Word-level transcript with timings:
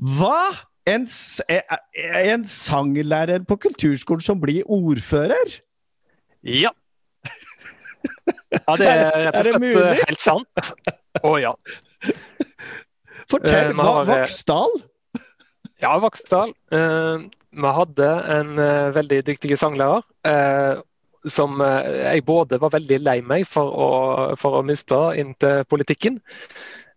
Hva?! 0.00 0.68
En, 0.88 1.04
s- 1.06 1.38
eh, 1.46 1.60
en 2.32 2.42
sanglærer 2.48 3.44
på 3.46 3.54
kulturskolen 3.62 4.20
som 4.24 4.40
blir 4.42 4.64
ordfører? 4.66 5.52
Ja. 6.42 6.72
Ja, 8.50 8.74
det 8.76 8.88
er 8.88 9.12
rett 9.28 9.36
og 9.38 9.46
slett 9.46 9.76
eh, 9.78 10.00
helt 10.08 10.20
sant. 10.24 10.72
Å 11.22 11.36
ja. 11.38 11.52
Fortell! 13.30 13.70
Eh, 13.70 13.76
hva, 13.78 13.92
Vaksdal? 14.08 14.74
Ja, 15.84 15.94
Vaksdal. 16.02 16.50
Eh, 16.74 17.28
vi 17.62 17.72
hadde 17.78 18.08
en 18.34 18.52
veldig 18.98 19.20
dyktig 19.30 19.58
sanglærer 19.60 20.02
eh, 20.26 20.82
som 21.30 21.60
jeg 21.62 22.24
både 22.26 22.58
var 22.58 22.72
veldig 22.74 22.98
lei 23.06 23.20
meg 23.22 23.44
for 23.46 23.70
å, 23.70 23.88
for 24.40 24.58
å 24.58 24.64
miste 24.66 24.98
inn 25.20 25.36
til 25.38 25.62
politikken, 25.70 26.16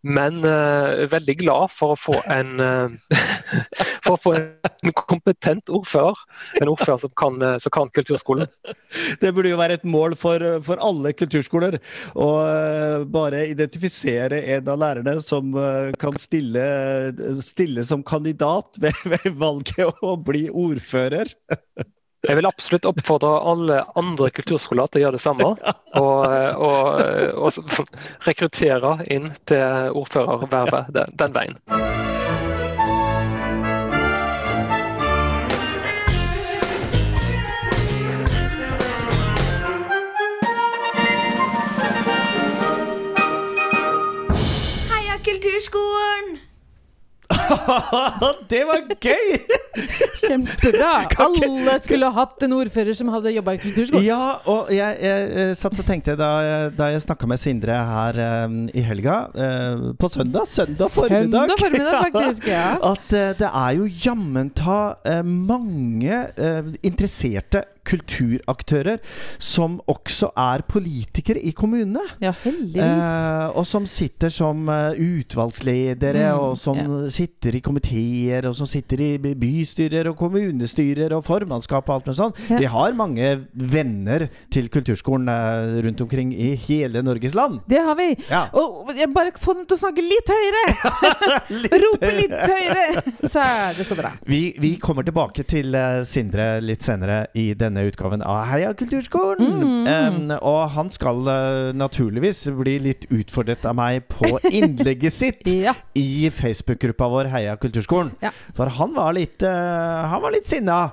men 0.06 0.44
uh, 0.46 1.06
veldig 1.10 1.36
glad 1.40 1.72
for 1.74 1.96
å 1.96 1.98
få 1.98 2.16
en 2.30 2.60
uh, 2.62 3.16
for 4.06 4.14
å 4.14 4.22
få 4.22 4.34
en 4.38 4.94
kompetent 4.94 5.72
ordfører. 5.74 6.20
En 6.62 6.70
ordfører 6.70 7.02
som 7.02 7.14
kan, 7.18 7.40
eh, 7.42 7.56
som 7.62 7.74
kan 7.74 7.90
kulturskolen. 7.96 8.46
Det 9.22 9.32
burde 9.34 9.50
jo 9.50 9.58
være 9.58 9.80
et 9.80 9.88
mål 9.88 10.14
for, 10.20 10.44
for 10.66 10.82
alle 10.86 11.14
kulturskoler. 11.18 11.80
Å 12.14 12.30
uh, 12.46 13.08
bare 13.10 13.48
identifisere 13.50 14.44
en 14.58 14.70
av 14.70 14.82
lærerne 14.84 15.18
som 15.26 15.58
kan 16.02 16.22
stille, 16.22 16.68
stille 17.42 17.86
som 17.88 18.06
kandidat 18.06 18.78
ved, 18.82 19.02
ved 19.10 19.28
valget 19.42 20.06
å 20.06 20.14
bli 20.22 20.46
ordfører. 20.54 21.34
Jeg 22.26 22.40
vil 22.40 22.50
absolutt 22.50 22.88
oppfordre 22.90 23.32
alle 23.52 23.82
andre 24.00 24.32
kulturskoler 24.34 24.90
til 24.90 25.02
å 25.02 25.06
gjøre 25.06 25.20
det 25.20 25.24
samme. 25.26 25.52
Og, 25.96 26.26
og, 26.66 27.04
og 27.40 28.28
rekruttere 28.28 28.98
inn 29.14 29.32
til 29.50 29.96
ordførervervet 30.02 30.94
den, 30.96 31.16
den 31.22 31.38
veien. 31.38 32.15
det 48.52 48.62
var 48.68 48.82
gøy! 49.02 49.30
Kjempebra! 50.22 50.92
Alle 51.26 51.76
skulle 51.84 52.10
hatt 52.16 52.46
en 52.48 52.56
ordfører 52.58 52.96
som 52.98 53.10
hadde 53.14 53.34
jobba 53.36 53.56
i 53.58 53.62
kulturskolen. 53.64 54.06
Ja, 54.06 54.20
og 54.52 54.72
jeg, 54.74 54.98
jeg, 55.04 55.28
eh, 55.44 55.52
satt 55.60 55.80
og 55.82 55.88
tenkte 55.88 56.16
da, 56.20 56.30
jeg- 56.46 56.74
da 56.78 56.90
jeg 56.94 57.04
snakka 57.06 57.30
med 57.30 57.42
Sindre 57.42 57.78
her 57.90 58.20
um, 58.48 58.58
i 58.74 58.84
helga, 58.86 59.18
uh, 59.36 59.86
på 60.00 60.10
søndag, 60.14 60.48
søndag 60.52 60.92
formiddag 60.94 61.52
Søndag 61.52 61.64
formiddag, 61.66 62.02
faktisk. 62.10 62.48
ja. 62.52 62.66
At 62.94 63.08
uh, 63.16 63.28
det 63.42 63.52
er 63.52 63.78
jo 63.82 63.90
jammen 64.08 64.52
ta 64.56 64.80
uh, 65.06 65.22
mange 65.26 66.22
eh, 66.38 66.74
interesserte 66.86 67.64
kulturaktører 67.86 69.00
som 69.42 69.80
også 69.92 70.32
er 70.40 70.64
politikere 70.70 71.42
i 71.46 71.54
kommunene. 71.56 72.04
Ja, 72.24 72.34
heldigvis. 72.44 72.82
Eh, 72.84 73.58
og 73.58 73.66
som 73.70 73.86
sitter 73.90 74.34
som 74.34 74.68
eh, 74.70 75.00
utvalgsledere, 75.00 76.26
Mm, 76.26 76.40
og 76.42 76.58
som 76.58 76.78
ja. 76.78 77.10
sitter 77.14 77.56
i 77.58 77.62
komiteer, 77.64 78.46
og 78.50 78.56
som 78.58 78.68
sitter 78.70 79.02
i 79.04 79.10
bystyrer 79.40 80.10
og 80.10 80.18
kommunestyrer 80.20 81.14
og 81.16 81.24
formannskap 81.28 81.90
og 81.90 81.96
alt 81.96 82.10
mulig 82.10 82.18
sånt. 82.20 82.40
Ja. 82.50 82.60
Vi 82.62 82.70
har 82.72 82.96
mange 82.98 83.32
venner 83.54 84.28
til 84.54 84.70
kulturskolen 84.74 85.30
eh, 85.32 85.80
rundt 85.86 86.02
omkring 86.06 86.34
i 86.34 86.54
hele 86.68 87.04
Norges 87.06 87.36
land. 87.38 87.60
Det 87.70 87.82
har 87.84 87.98
vi. 88.00 88.10
Ja. 88.30 88.46
Og 88.58 88.92
bare 89.16 89.34
få 89.40 89.56
dem 89.58 89.66
til 89.70 89.78
å 89.78 89.82
snakke 89.82 90.06
litt 90.06 90.32
høyere! 90.32 90.64
Rope 91.86 92.12
litt 92.16 92.36
høyere! 92.36 93.04
Så 93.26 93.44
er 93.44 93.76
det 93.78 93.88
så 93.88 93.98
bra. 94.00 94.14
Vi, 94.30 94.42
vi 94.62 94.76
kommer 94.82 95.06
tilbake 95.08 95.46
til 95.48 95.76
Sindre 96.08 96.60
litt 96.64 96.86
senere 96.86 97.26
i 97.38 97.50
denne 97.58 97.75
utgaven 97.84 98.24
av 98.24 98.46
Heia 98.48 98.72
kulturskolen. 98.78 99.52
Mm. 99.60 99.86
Um, 99.86 100.34
og 100.40 100.70
han 100.78 100.90
skal 100.94 101.20
uh, 101.28 101.74
naturligvis 101.76 102.46
bli 102.56 102.78
litt 102.80 103.06
utfordret 103.12 103.66
av 103.68 103.76
meg 103.76 104.06
på 104.08 104.38
innlegget 104.52 105.14
sitt 105.14 105.44
Ja. 105.52 105.76
i 106.00 106.30
Facebook-gruppa 106.32 107.10
vår 107.12 107.32
Heia 107.36 107.58
kulturskolen. 107.60 108.16
Ja. 108.24 108.32
For 108.56 108.72
han 108.80 108.94
var 108.96 109.14
litt 109.18 109.44
uh, 109.44 110.06
Han 110.14 110.22
var 110.24 110.32
litt 110.38 110.48
sinna. 110.48 110.84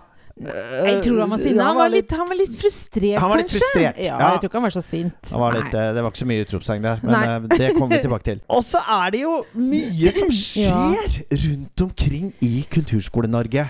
Jeg 0.42 1.02
tror 1.04 1.18
han 1.20 1.30
var 1.30 1.38
sinna. 1.42 1.64
Han, 1.68 1.76
han 1.76 2.28
var 2.32 2.38
litt 2.40 2.54
frustrert, 2.56 3.18
Han 3.20 3.28
var 3.30 3.36
litt 3.42 3.50
kanskje. 3.52 3.66
frustrert, 3.68 3.98
Ja, 4.00 4.14
ja. 4.16 4.30
jeg 4.32 4.40
tror 4.40 4.48
ikke 4.48 4.58
han 4.58 4.64
var 4.64 4.74
så 4.74 4.82
sint. 4.82 5.28
Han 5.30 5.42
var 5.42 5.52
litt, 5.58 5.74
eh, 5.76 5.90
det 5.92 6.02
var 6.02 6.08
ikke 6.14 6.22
så 6.22 6.28
mye 6.30 6.46
utropstegn 6.46 6.86
der, 6.88 7.02
men 7.04 7.12
Nei. 7.12 7.20
eh, 7.28 7.58
det 7.60 7.68
kommer 7.76 7.92
vi 7.92 8.00
tilbake 8.06 8.24
til. 8.30 8.40
Og 8.56 8.64
så 8.64 8.80
er 8.96 9.12
det 9.12 9.20
jo 9.26 9.34
mye 9.60 10.12
som 10.16 10.32
skjer 10.32 11.18
rundt 11.44 11.84
omkring 11.84 12.32
i 12.48 12.64
Kulturskole-Norge. 12.72 13.66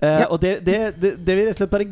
Eh, 0.00 0.20
ja. 0.22 0.26
Og 0.30 0.40
det, 0.42 0.58
det, 0.66 0.78
det, 1.00 1.12
det, 1.26 1.36
vi 1.36 1.46
rett 1.46 1.56
og 1.56 1.60
slett 1.60 1.72
bare 1.72 1.86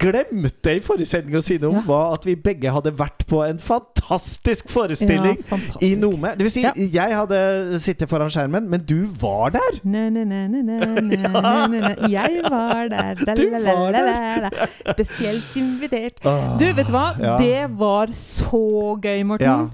glemte 0.00 0.74
i 0.76 0.82
forrige 0.84 1.10
sending 1.10 1.38
å 1.38 1.42
si 1.44 1.58
noe 1.62 1.72
om, 1.72 1.80
ja. 1.80 1.86
var 1.88 2.14
at 2.18 2.26
vi 2.28 2.36
begge 2.38 2.72
hadde 2.74 2.92
vært 2.98 3.26
på 3.30 3.42
en 3.46 3.60
fantastisk 3.62 4.70
forestilling 4.72 5.38
ja, 5.38 5.48
fantastisk. 5.48 5.84
i 5.86 5.94
Nome. 6.00 6.34
Det 6.38 6.48
vil 6.48 6.54
si, 6.54 6.64
jeg 6.94 7.18
hadde 7.18 7.80
sittet 7.82 8.10
foran 8.10 8.32
skjermen, 8.32 8.68
men 8.70 8.84
du 8.84 9.06
var 9.20 9.54
der! 9.56 9.80
Næ, 9.84 10.08
næ, 10.14 10.24
næ, 10.24 11.94
jeg 12.10 12.40
var 12.48 12.88
der. 12.92 13.20
Da, 13.24 13.34
du 13.38 13.46
var 13.50 13.94
der. 13.94 14.48
Spesielt 14.92 15.56
invitert. 15.58 16.18
Ah, 16.24 16.56
du, 16.60 16.66
vet 16.76 16.88
du 16.88 16.94
hva? 16.94 17.06
Det 17.40 17.66
var 17.78 18.12
så 18.16 18.96
gøy, 19.02 19.22
Morten. 19.28 19.70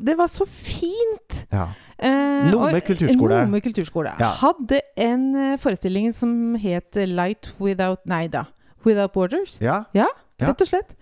det 0.00 0.18
var 0.18 0.30
så 0.30 0.48
fint! 0.48 1.44
Ja. 1.52 1.70
Eh, 2.00 2.48
Nome 2.50 2.80
kulturskole. 2.80 3.42
Nome 3.44 3.60
kulturskole. 3.60 4.14
Ja. 4.20 4.30
Hadde 4.40 4.80
en 4.96 5.26
eh, 5.36 5.58
forestilling 5.60 6.08
som 6.16 6.54
het 6.60 6.96
Light 6.96 7.52
Without 7.60 8.06
Nei 8.08 8.26
da. 8.32 8.46
Without 8.86 9.12
Borders. 9.12 9.58
Ja. 9.60 9.82
Ja, 9.92 10.06
rett 10.40 10.64
og 10.64 10.70
slett. 10.70 10.96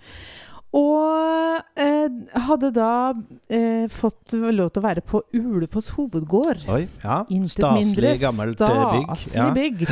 Og 0.76 1.62
eh, 1.80 2.08
hadde 2.48 2.72
da 2.76 2.90
eh, 3.48 3.86
fått 3.88 4.34
lov 4.34 4.72
til 4.74 4.82
å 4.82 4.84
være 4.84 5.04
på 5.06 5.22
Ulefoss 5.38 5.92
hovedgård. 5.96 6.66
Oi. 6.68 6.82
Ja. 7.04 7.22
Staselig, 7.48 8.18
gammelt 8.20 8.60
eh, 8.60 8.82
bygg. 8.98 9.14
staselig 9.14 9.38
Ja. 9.38 9.54
bygg. 9.54 9.86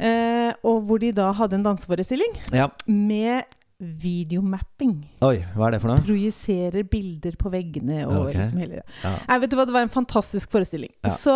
Eh, 0.00 0.50
og 0.64 0.82
hvor 0.88 1.00
de 1.00 1.12
da 1.12 1.30
hadde 1.36 1.58
en 1.58 1.64
danseforestilling 1.64 2.36
ja. 2.56 2.70
med 2.88 3.44
videomapping. 3.80 4.94
Oi, 5.24 5.38
hva 5.56 5.68
er 5.68 5.74
det 5.76 5.80
for 5.82 5.90
noe? 5.92 6.02
Projiserer 6.04 6.84
bilder 6.90 7.36
på 7.40 7.50
veggene 7.52 8.02
og 8.06 8.26
okay. 8.26 8.36
liksom 8.40 8.60
hele 8.60 8.80
det. 8.80 8.84
Ja. 9.04 9.12
Nei, 9.30 9.38
vet 9.42 9.52
du 9.52 9.56
hva, 9.58 9.66
det 9.68 9.74
var 9.76 9.86
en 9.86 9.92
fantastisk 9.94 10.52
forestilling. 10.52 10.92
Ja. 11.06 11.12
Så 11.16 11.34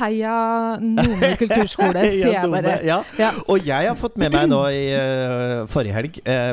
heia 0.00 0.34
Nome 0.82 1.30
kulturskole, 1.40 2.02
sier 2.10 2.32
Ja, 2.32 2.42
jeg 2.42 2.52
bare. 2.52 2.76
Ja. 2.86 3.30
Og 3.46 3.62
jeg 3.66 3.90
har 3.90 3.98
fått 4.00 4.18
med 4.20 4.34
meg 4.34 4.48
nå 4.50 4.60
i 4.74 4.82
uh, 4.96 5.62
forrige 5.70 5.94
helg 5.96 6.18
eh, 6.26 6.52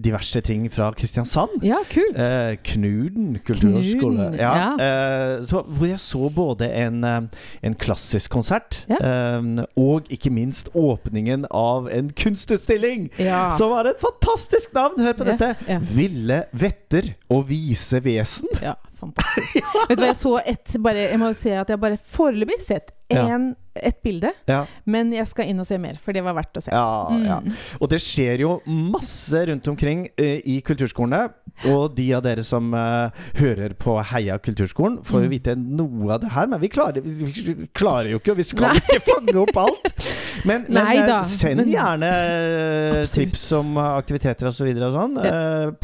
diverse 0.00 0.40
ting 0.44 0.66
fra 0.72 0.90
Kristiansand. 0.96 1.60
Ja, 1.66 1.82
kult. 1.90 2.16
Uh, 2.16 2.54
Knuden 2.72 3.38
kulturskole. 3.44 4.30
Knuden, 4.30 4.38
Ja. 4.40 4.54
eh, 4.80 5.44
så, 5.46 5.62
hvor 5.66 5.86
jeg 5.88 6.00
så 6.00 6.28
både 6.34 6.68
en, 6.72 7.04
en 7.04 7.74
klassisk 7.80 8.30
konsert 8.32 8.80
eh, 8.88 9.64
og 9.76 10.08
ikke 10.12 10.30
minst 10.34 10.70
åpningen 10.74 11.46
av 11.50 11.88
en 11.92 12.10
kunstutstilling! 12.16 13.10
Som 13.58 13.74
var 13.74 13.88
et 13.90 14.00
fantastisk 14.02 14.53
navn! 14.74 15.00
Hør 15.04 15.12
på 15.18 15.26
Ja, 15.26 15.34
dette! 15.36 15.56
ja. 15.68 15.78
Ville 15.94 16.40
vetter 16.52 17.12
og 17.30 17.46
vise 17.48 18.00
vesen. 18.04 18.48
Ja, 18.62 18.74
fantastisk. 19.00 19.58
Vet 19.88 19.98
du 19.98 20.02
hva, 20.04 20.10
jeg 20.12 20.16
så 20.20 20.36
et 20.46 20.76
bare, 20.80 21.08
Jeg 21.10 21.18
må 21.20 21.32
si 21.36 21.50
at 21.50 21.68
jeg 21.74 21.80
bare 21.82 21.98
foreløpig 21.98 22.60
sett 22.64 22.92
Ja. 23.12 23.26
en, 23.34 23.50
et 23.76 23.98
bilde. 24.02 24.30
Ja. 24.48 24.62
Men 24.88 25.10
jeg 25.12 25.26
skal 25.28 25.50
inn 25.52 25.60
og 25.60 25.66
se 25.68 25.76
mer, 25.78 25.98
for 26.02 26.16
det 26.16 26.22
var 26.24 26.34
verdt 26.38 26.56
å 26.56 26.62
se. 26.64 26.70
Ja, 26.72 27.06
Mm. 27.12 27.24
ja. 27.26 27.36
Og 27.80 27.90
det 27.92 27.98
skjer 28.00 28.40
jo 28.40 28.54
masse 28.66 29.42
rundt 29.50 29.68
omkring 29.68 30.06
uh, 30.18 30.38
i 30.44 30.60
kulturskolene. 30.64 31.28
Og 31.70 31.92
de 31.94 32.08
av 32.16 32.22
dere 32.24 32.42
som 32.42 32.72
uh, 32.74 33.10
hører 33.38 33.74
på 33.78 33.98
Heia 34.10 34.38
kulturskolen, 34.42 35.02
får 35.04 35.20
jo 35.26 35.28
Mm. 35.28 35.34
vite 35.36 35.54
noe 35.58 36.14
av 36.16 36.20
det 36.24 36.30
her. 36.34 36.46
Men 36.50 36.60
vi 36.64 36.68
klarer, 36.72 37.04
vi 37.04 37.68
klarer 37.76 38.10
jo 38.14 38.18
ikke, 38.22 38.32
og 38.32 38.40
vi 38.40 38.48
skal 38.48 38.72
Nei. 38.72 38.80
ikke 38.80 39.04
fange 39.10 39.36
opp 39.44 39.56
alt. 39.66 39.92
Men, 40.44 40.64
men 40.68 40.86
eh, 41.08 41.22
send 41.28 41.60
men- 41.62 41.70
gjerne 41.72 42.08
eh, 42.10 43.00
Absolutt. 43.02 43.30
tips 43.32 43.44
om 43.58 43.76
aktiviteter 43.78 44.48
osv. 44.50 44.66
Og, 44.68 44.82
og 44.88 44.94
sånn 44.96 45.16
ja. 45.22 45.34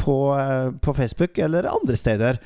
på, 0.01 0.15
eh, 0.37 0.71
på 0.83 0.93
Facebook 0.97 1.37
eller 1.41 1.67
andre 1.71 1.97
steder. 1.99 2.39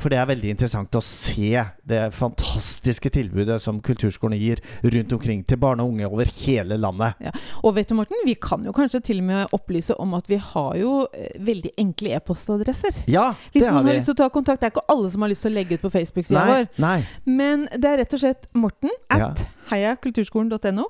For 0.00 0.12
det 0.12 0.18
er 0.20 0.28
veldig 0.30 0.52
interessant 0.54 0.94
å 0.98 1.02
se 1.04 1.62
det 1.90 2.02
fantastiske 2.14 3.10
tilbudet 3.14 3.58
som 3.62 3.80
kulturskolene 3.84 4.38
gir 4.40 4.60
rundt 4.84 5.12
omkring 5.16 5.42
til 5.48 5.58
barn 5.60 5.80
og 5.82 5.92
unge 5.94 6.06
over 6.08 6.28
hele 6.44 6.76
landet. 6.80 7.18
Og 7.64 7.74
vet 7.76 7.88
du, 7.90 7.96
Morten, 7.98 8.20
vi 8.26 8.34
kan 8.40 8.64
jo 8.66 8.72
kanskje 8.76 9.00
til 9.10 9.22
og 9.22 9.28
med 9.30 9.54
opplyse 9.56 9.96
om 10.00 10.14
at 10.18 10.28
vi 10.30 10.38
har 10.40 10.76
jo 10.80 10.94
veldig 11.40 11.72
enkle 11.80 12.14
e-postadresser. 12.18 13.02
Ja, 13.10 13.30
Hvis 13.52 13.64
det 13.64 13.70
har 13.70 13.78
noen 13.80 13.86
har 13.86 13.92
vi. 13.92 13.98
lyst 13.98 14.10
til 14.12 14.16
å 14.16 14.20
ta 14.22 14.28
kontakt, 14.32 14.60
Det 14.60 14.68
er 14.70 14.74
ikke 14.76 14.86
alle 14.92 15.10
som 15.10 15.22
har 15.24 15.30
lyst 15.32 15.42
til 15.46 15.52
å 15.52 15.54
legge 15.56 15.74
ut 15.78 15.82
på 15.82 15.90
Facebook-sida 15.94 16.44
vår. 16.50 16.68
nei. 16.82 16.98
Men 17.26 17.66
det 17.72 17.84
er 17.90 17.96
rett 18.04 18.14
og 18.14 18.20
slett 18.22 18.46
Morten 18.54 18.90
Ja. 19.10 19.32
heiakulturskolen.no 19.70 20.84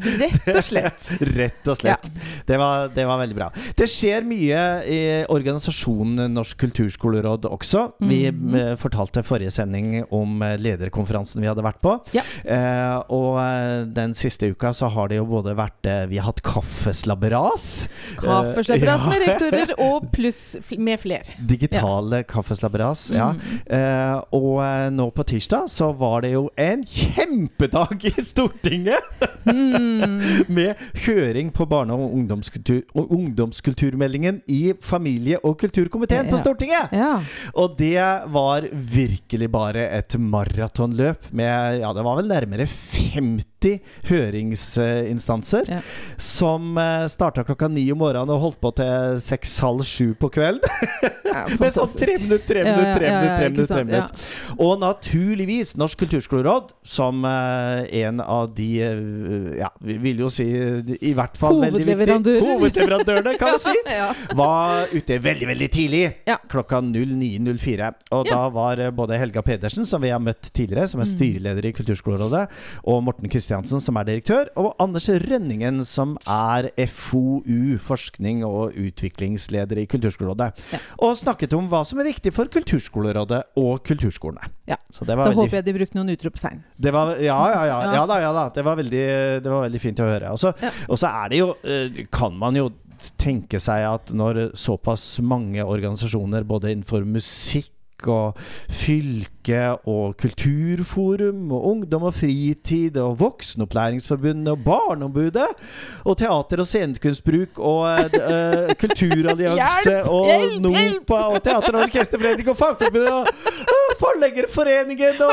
Rett 0.20 0.48
og 0.56 0.64
slett. 0.66 1.10
Rett 1.38 1.70
og 1.70 1.78
slett. 1.78 2.08
Det, 2.46 2.56
var, 2.58 2.88
det 2.94 3.04
var 3.06 3.20
veldig 3.22 3.36
bra. 3.36 3.48
Det 3.78 3.86
skjer 3.90 4.26
mye 4.26 4.62
i 4.90 5.00
organisasjonen 5.30 6.34
Norsk 6.34 6.58
kulturskoleråd 6.64 7.46
også. 7.50 7.90
Vi 7.98 8.30
mm 8.30 8.54
-hmm. 8.54 8.76
fortalte 8.76 9.22
forrige 9.22 9.50
sending 9.50 10.04
om 10.10 10.42
eh, 10.42 10.58
lederkonferansen 10.58 11.40
vi 11.40 11.48
hadde 11.48 11.62
vært 11.62 11.80
på. 11.80 11.96
Ja. 12.12 12.22
Eh, 12.44 12.96
og 13.08 13.38
eh, 13.40 13.86
den 13.86 14.14
siste 14.14 14.50
uka 14.50 14.72
så 14.74 14.88
har 14.88 15.08
det 15.08 15.16
jo 15.16 15.26
både 15.26 15.54
vært 15.54 15.86
Vi 16.08 16.18
har 16.18 16.26
hatt 16.26 16.42
kaffeslabberas. 16.42 17.88
Kaffeslabberas 18.16 19.06
med 19.06 19.20
ja. 19.20 19.26
rektorer, 19.26 19.74
og 19.88 20.10
pluss 20.12 20.56
med 20.78 21.00
flere. 21.00 21.22
Digitale 21.38 22.22
kaffeslabberas. 22.24 23.10
Ja. 23.10 23.32
Mm. 23.32 23.60
Eh, 23.66 24.16
og 24.30 24.92
nå 24.92 25.10
på 25.10 25.22
tirsdag 25.22 25.70
så 25.70 25.92
var 25.92 26.20
det 26.22 26.32
jo 26.32 26.50
en 26.56 26.84
kjempedag 27.60 28.04
i 28.04 28.22
Stortinget! 28.22 29.02
Mm. 29.44 30.20
Med 30.56 30.74
høring 31.04 31.50
på 31.52 31.66
barne- 31.68 31.92
og 31.92 32.14
ungdomskultur, 32.16 32.80
ungdomskulturmeldingen 32.94 34.40
i 34.48 34.72
familie- 34.80 35.40
og 35.44 35.58
kulturkomiteen 35.60 36.30
på 36.30 36.40
Stortinget! 36.40 36.88
Ja. 36.96 37.18
Og 37.54 37.76
det 37.78 38.00
var 38.32 38.64
virkelig 38.72 39.50
bare 39.52 39.90
et 39.98 40.16
maratonløp 40.16 41.28
med 41.32 41.80
Ja, 41.80 41.92
det 41.92 42.04
var 42.04 42.16
vel 42.20 42.30
nærmere 42.32 42.66
50 42.66 43.49
høringsinstanser 44.08 45.68
Ja. 45.70 45.80
som 46.20 46.76
uh, 46.78 47.06
starta 47.10 47.44
klokka 47.44 47.68
ni 47.70 47.84
om 47.92 47.98
morgenen 48.00 48.30
og 48.34 48.40
holdt 48.44 48.60
på 48.62 48.70
til 48.78 49.18
seks-halv 49.22 49.84
sju 49.86 50.14
på 50.18 50.30
kvelden. 50.32 50.64
Ja, 51.30 51.44
Med 51.60 51.72
sånn 51.76 51.92
tre 51.94 52.16
minutter, 52.18 52.46
tre 52.50 52.64
minutter, 52.64 52.94
tre 52.96 53.10
minutter. 53.10 53.36
tre 53.36 53.48
minutter, 53.50 53.74
tre 53.74 53.84
minutter. 53.84 54.24
Og 54.58 54.80
naturligvis 54.82 55.74
Norsk 55.78 56.00
kulturskoleråd, 56.04 56.72
som 56.90 57.20
eh, 57.28 57.84
en 58.02 58.20
av 58.24 58.50
de 58.56 58.68
eh, 58.82 59.60
Ja, 59.60 59.68
vi 59.84 59.96
vil 60.02 60.24
jo 60.24 60.30
si 60.32 60.46
eh, 60.56 60.90
i 61.00 61.12
hvert 61.16 61.36
fall 61.38 61.60
veldig 61.62 61.84
viktig. 61.86 62.34
Hovedleverandørene, 62.46 63.36
kan 63.40 63.54
vi 63.54 63.62
si. 63.62 63.76
Var 64.40 64.90
ute 64.96 65.18
veldig, 65.22 65.48
veldig 65.52 65.70
tidlig. 65.74 66.02
Klokka 66.50 66.80
09.04. 66.82 67.92
Og 68.16 68.26
da 68.30 68.42
var 68.54 68.80
eh, 68.86 68.90
både 68.94 69.18
Helga 69.20 69.42
Pedersen, 69.46 69.86
som 69.88 70.02
vi 70.02 70.10
har 70.14 70.22
møtt 70.22 70.50
tidligere, 70.56 70.88
som 70.90 71.00
er 71.00 71.08
Mm. 71.10 71.14
styreleder 71.16 71.66
i 71.66 71.72
Kulturskolerådet, 71.74 72.42
og 72.86 73.00
Morten 73.02 73.26
Kristiansen, 73.26 73.49
som 73.50 73.96
er 74.00 74.06
direktør, 74.08 74.48
og 74.60 74.74
Anders 74.82 75.08
Rønningen, 75.08 75.82
som 75.84 76.16
er 76.30 76.70
FoU, 76.88 77.76
forskning 77.82 78.44
og 78.46 78.76
utviklingsleder 78.78 79.80
i 79.82 79.86
Kulturskolerådet. 79.90 80.50
Ja. 80.72 80.78
Og 81.02 81.16
snakket 81.18 81.54
om 81.58 81.68
hva 81.70 81.82
som 81.86 82.00
er 82.02 82.08
viktig 82.10 82.32
for 82.36 82.46
Kulturskolerådet 82.52 83.42
og 83.60 83.82
kulturskolene. 83.86 84.50
Ja. 84.70 84.76
Så 84.90 85.04
det 85.04 85.16
var 85.18 85.26
Da 85.28 85.32
veldig 85.34 85.42
håper 85.44 85.58
jeg 85.60 85.64
de 85.68 85.76
brukte 85.78 85.98
noen 85.98 86.12
utropstegn. 86.16 86.62
det 86.78 86.92
var, 86.92 87.16
ja, 87.18 87.38
ja, 87.50 87.64
ja, 87.66 87.80
Ja. 87.84 87.92
ja 87.94 88.06
da, 88.06 88.20
ja 88.20 88.32
da. 88.32 88.48
Det 88.54 88.64
var 88.64 88.76
veldig, 88.76 89.06
det 89.42 89.50
var 89.50 89.66
veldig 89.68 89.80
fint 89.80 89.98
å 90.00 90.08
høre. 90.10 90.30
Og 90.30 90.38
så 90.38 90.54
Ja. 90.62 90.70
og 90.88 90.98
så 90.98 91.08
er 91.24 91.28
det 91.28 91.38
jo 91.38 91.54
eh, 91.64 92.06
Kan 92.10 92.36
man 92.38 92.54
jo 92.54 92.70
tenke 93.16 93.58
seg 93.60 93.80
at 93.86 94.10
når 94.12 94.52
såpass 94.54 95.20
mange 95.24 95.62
organisasjoner, 95.64 96.44
både 96.44 96.70
innenfor 96.74 97.04
musikk 97.08 97.72
og 98.08 98.38
fylke 98.70 99.60
og 99.88 100.16
kulturforum 100.20 101.52
og 101.52 101.66
ungdom 101.72 102.02
og 102.08 102.14
fritid 102.14 102.96
og 102.96 103.18
Voksenopplæringsforbundet 103.20 104.48
og 104.48 104.58
Barneombudet 104.64 105.48
og 106.04 106.16
Teater- 106.18 106.62
og 106.64 106.66
scenekunstbruk 106.66 107.58
og 107.58 107.80
uh, 107.82 108.72
Kulturallianse 108.82 110.02
og! 110.04 110.26
NOPA 110.60 111.20
og 111.34 111.42
Teater- 111.44 111.76
og 111.76 111.82
orkesterforening 111.88 112.48
og 112.48 112.56
Fagforbundet 112.56 113.12
og 113.12 113.26
Forleggerforeningen 114.00 115.20
og 115.24 115.30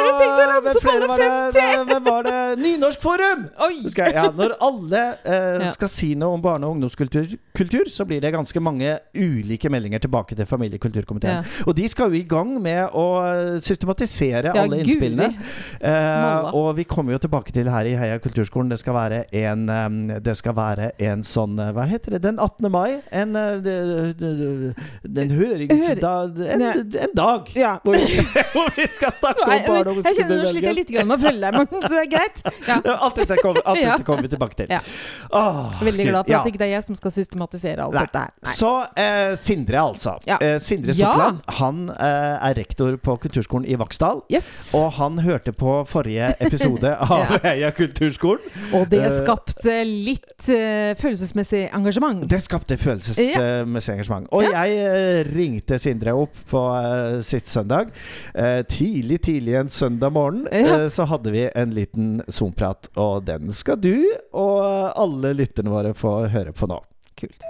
hvem 0.66 0.80
flere 0.84 1.08
var 1.10 1.22
det? 1.22 1.30
Hvem 1.88 2.06
var 2.08 2.26
det? 2.28 2.38
Nynorskforum! 2.62 3.46
Skal, 3.94 4.12
ja, 4.16 4.26
når 4.36 4.56
alle 4.64 5.04
eh, 5.26 5.68
skal 5.76 5.92
si 5.92 6.12
noe 6.20 6.36
om 6.38 6.42
barne- 6.44 6.68
og 6.68 6.76
ungdomskultur, 6.76 7.28
kultur, 7.58 7.88
så 7.92 8.06
blir 8.08 8.22
det 8.24 8.34
ganske 8.36 8.60
mange 8.64 8.98
ulike 9.16 9.70
meldinger 9.74 10.02
tilbake 10.04 10.36
til 10.38 10.46
familiekulturkomiteen. 10.50 11.46
Og 11.68 11.76
de 11.78 11.88
skal 11.92 12.12
jo 12.12 12.20
i 12.20 12.26
gang 12.28 12.56
med 12.62 12.92
å 12.98 13.06
systematisere 13.64 14.52
Ja, 14.54 14.64
alle 14.66 14.82
innspillene. 14.84 15.30
Eh, 15.82 16.50
og 16.58 16.74
vi 16.78 16.84
kommer 16.90 17.16
jo 17.16 17.22
tilbake 17.24 17.54
til 17.56 17.70
her 17.72 17.88
i 17.90 17.96
Heia 18.00 18.20
kulturskolen. 18.24 18.70
Det 18.74 18.80
skal 18.82 18.96
være 18.98 19.24
en, 19.38 19.66
um, 19.70 19.98
det 20.24 20.36
skal 20.40 20.56
være 20.58 20.92
en 21.08 21.24
sånn 21.26 21.58
eh, 21.62 21.72
Hva 21.76 21.86
heter 21.90 22.16
det? 22.18 22.22
Den 22.28 22.40
18. 22.44 22.70
mai? 22.74 23.00
En, 23.12 23.36
uh, 23.36 23.58
de- 23.64 24.14
de- 24.18 24.74
den 25.18 25.32
høringsdag 25.38 26.38
en, 26.54 26.62
en 26.68 27.16
dag 27.18 27.52
Ja. 27.58 27.78
hvor 28.58 28.70
vi, 28.78 28.88
skal 28.98 29.14
snakke 29.16 29.48
om 29.48 29.54
og 29.98 30.04
jeg 30.08 30.18
kjenner 30.20 30.42
nå 30.42 30.50
sliter 30.52 30.68
jeg 30.70 30.78
litt 30.78 30.92
grann 30.94 31.10
med 31.10 31.18
å 31.18 31.24
følge 31.24 31.42
deg, 31.44 31.58
Morten, 31.58 31.84
så 31.84 31.92
det 31.94 32.04
er 32.04 32.12
greit. 32.12 32.44
Ja. 32.68 32.78
Alt 33.08 33.20
dette 33.22 33.38
kommer, 33.42 33.62
alt 33.64 33.82
dette 33.82 34.06
kommer 34.08 34.28
vi 34.28 34.32
tilbake 34.34 34.58
til. 34.60 34.72
Ja. 34.74 34.82
Åh, 35.38 35.78
Veldig 35.88 36.08
glad 36.10 36.28
for 36.28 36.34
ja. 36.34 36.42
at 36.42 36.52
ikke 36.52 36.62
det 36.62 36.68
er 36.68 36.74
jeg 36.76 36.86
som 36.88 36.98
skal 37.00 37.14
systematisere 37.16 37.86
alt 37.88 37.96
Nei. 37.98 38.04
dette 38.08 38.24
her. 38.26 38.34
Nei. 38.44 38.56
Så 38.58 38.72
eh, 39.04 39.34
Sindre, 39.40 39.82
altså. 39.82 40.16
Eh, 40.38 40.58
Sindre. 40.64 40.96
Sortland. 40.98 41.42
Han 41.62 41.84
eh, 41.94 42.48
er 42.50 42.58
rektor 42.58 42.98
på 43.02 43.18
kulturskolen 43.26 43.68
i 43.70 43.78
Vaksdal. 43.80 44.24
Yes. 44.34 44.50
Og 44.78 44.90
han 45.00 45.22
hørte 45.26 45.54
på 45.58 45.80
forrige 45.90 46.32
episode 46.44 46.94
av. 47.08 47.38
Heia 47.46 47.72
kulturskolen. 47.76 48.44
Og 48.78 48.88
det 48.92 48.98
Eh, 49.08 49.18
skapte 49.24 49.74
litt 49.88 50.48
eh, 50.52 50.92
følelsesmessig 51.00 51.68
engasjement. 51.76 52.24
Det 52.30 52.40
skapte 52.44 52.78
følelsesmessig 52.82 53.94
engasjement. 53.94 54.28
Og 54.36 54.46
jeg 54.48 54.78
eh, 54.84 55.22
ringte 55.30 55.80
Sindre 55.82 56.16
opp 56.18 56.36
på 56.50 56.64
eh, 56.78 57.20
sist 57.28 57.52
søndag. 57.54 57.92
Eh, 58.48 58.64
tidlig, 58.72 59.22
tidlig 59.28 59.56
en 59.60 59.70
søndag 59.70 60.14
morgen 60.16 60.48
Ja. 60.52 60.84
eh, 60.84 60.88
så 60.94 61.06
hadde 61.10 61.32
vi 61.36 61.46
en 61.56 61.74
liten 61.76 62.22
Zoom-prat, 62.28 62.90
og 62.96 63.26
den 63.28 63.52
skal 63.56 63.80
du 63.84 63.94
og 64.34 64.64
alle 64.96 65.34
lytterne 65.38 65.74
våre 65.74 65.94
få 65.98 66.20
høre 66.32 66.54
på 66.56 66.70
nå. 66.72 66.80
Kult. 67.18 67.48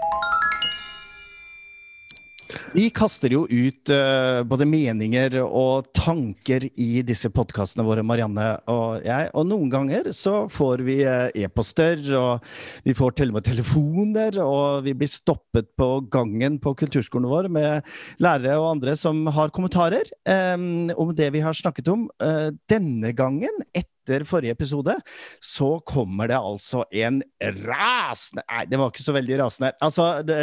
Vi 2.78 2.92
kaster 2.94 3.34
jo 3.34 3.40
ut 3.50 3.90
uh, 3.90 4.44
både 4.46 4.68
meninger 4.70 5.40
og 5.42 5.88
tanker 5.98 6.68
i 6.78 7.02
disse 7.02 7.32
podkastene 7.34 7.82
våre, 7.88 8.04
Marianne 8.06 8.52
og 8.70 9.02
jeg. 9.02 9.32
Og 9.34 9.48
noen 9.50 9.72
ganger 9.74 10.12
så 10.14 10.44
får 10.54 10.84
vi 10.86 11.00
uh, 11.02 11.26
e-poster, 11.34 12.04
og 12.14 12.46
vi 12.86 12.94
får 12.94 13.18
til 13.18 13.34
og 13.34 13.40
med 13.40 13.48
telefoner, 13.50 14.38
og 14.44 14.86
vi 14.86 14.94
blir 14.94 15.10
stoppet 15.10 15.72
på 15.74 15.90
gangen 16.14 16.62
på 16.62 16.76
kulturskolen 16.78 17.26
vår 17.32 17.50
med 17.58 17.90
lærere 18.22 18.60
og 18.62 18.76
andre 18.76 18.94
som 18.94 19.26
har 19.34 19.50
kommentarer 19.58 20.14
um, 20.54 20.94
om 20.94 21.18
det 21.18 21.34
vi 21.34 21.42
har 21.42 21.58
snakket 21.58 21.90
om. 21.96 22.06
Uh, 22.22 22.54
denne 22.70 23.10
gangen, 23.18 23.58
etter 23.74 23.97
forrige 24.28 24.56
episode, 24.56 24.96
så 25.44 25.70
kommer 25.88 26.32
det 26.32 26.38
altså 26.40 26.84
en 26.92 27.22
rasende 27.68 28.44
Nei, 28.48 28.64
det 28.70 28.78
var 28.80 28.92
ikke 28.92 29.04
så 29.04 29.14
veldig 29.16 29.38
rasende. 29.42 29.72
Altså, 29.84 30.06
det, 30.26 30.38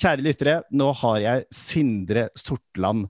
kjære 0.00 0.24
lyttere, 0.24 0.54
nå 0.72 0.88
har 1.02 1.18
jeg 1.22 1.44
Sindre 1.54 2.26
Sortland 2.38 3.06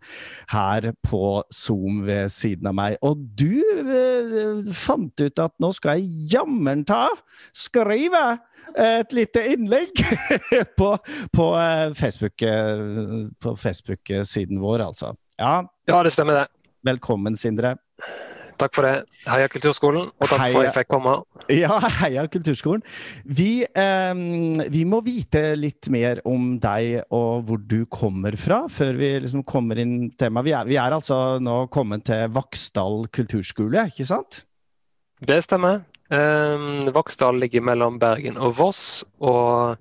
her 0.53 0.91
på 1.07 1.43
Zoom 1.55 2.03
ved 2.07 2.31
siden 2.35 2.69
av 2.71 2.77
meg. 2.77 2.97
Og 3.07 3.21
du 3.39 3.63
eh, 3.63 4.73
fant 4.77 5.23
ut 5.23 5.43
at 5.45 5.55
nå 5.63 5.71
skal 5.77 6.01
jeg 6.01 6.33
jammen 6.35 6.85
ta 6.89 7.07
skrive 7.57 8.25
et 8.79 9.13
lite 9.13 9.43
innlegg 9.53 10.03
på, 10.79 10.91
på 11.35 11.47
eh, 11.61 11.93
Facebook, 11.99 12.43
eh, 12.43 13.57
Facebook-siden 13.67 14.61
vår, 14.63 14.87
altså. 14.91 15.15
Ja, 15.39 15.63
Ja, 15.89 16.03
det 16.03 16.13
stemmer 16.15 16.43
det. 16.43 16.47
velkommen, 16.87 17.37
Sindre. 17.37 17.77
Takk 18.63 18.77
for 18.77 18.87
det. 18.87 18.95
Heia 19.27 19.49
Kulturskolen, 19.51 20.11
og 20.13 20.29
takk 20.31 20.39
for 20.53 20.63
at 20.63 20.69
jeg 20.69 20.75
fikk 20.77 20.91
komme. 20.93 21.17
Ja, 21.51 21.81
heia 21.99 22.23
Kulturskolen. 22.31 22.85
Vi, 23.27 23.65
eh, 23.67 24.13
vi 24.71 24.85
må 24.87 25.01
vite 25.03 25.57
litt 25.59 25.89
mer 25.91 26.21
om 26.29 26.55
deg 26.63 27.03
og 27.11 27.49
hvor 27.49 27.59
du 27.59 27.83
kommer 27.91 28.37
fra, 28.39 28.63
før 28.71 28.95
vi 29.01 29.11
liksom 29.25 29.43
kommer 29.49 29.81
inn 29.83 30.13
temaet. 30.19 30.47
Vi 30.47 30.53
vi 30.73 30.79
er 30.79 30.95
altså 30.95 31.41
nå 31.43 31.67
kommet 31.75 32.07
til 32.07 32.31
Vaksdal 32.33 33.09
kulturskole, 33.13 33.89
ikke 33.91 34.07
sant? 34.07 34.45
Det 35.23 35.43
stemmer. 35.45 35.83
Eh, 36.13 36.93
Vaksdal 36.95 37.41
ligger 37.43 37.65
mellom 37.67 37.99
Bergen 37.99 38.39
og 38.39 38.55
Voss. 38.59 39.03
Og 39.21 39.77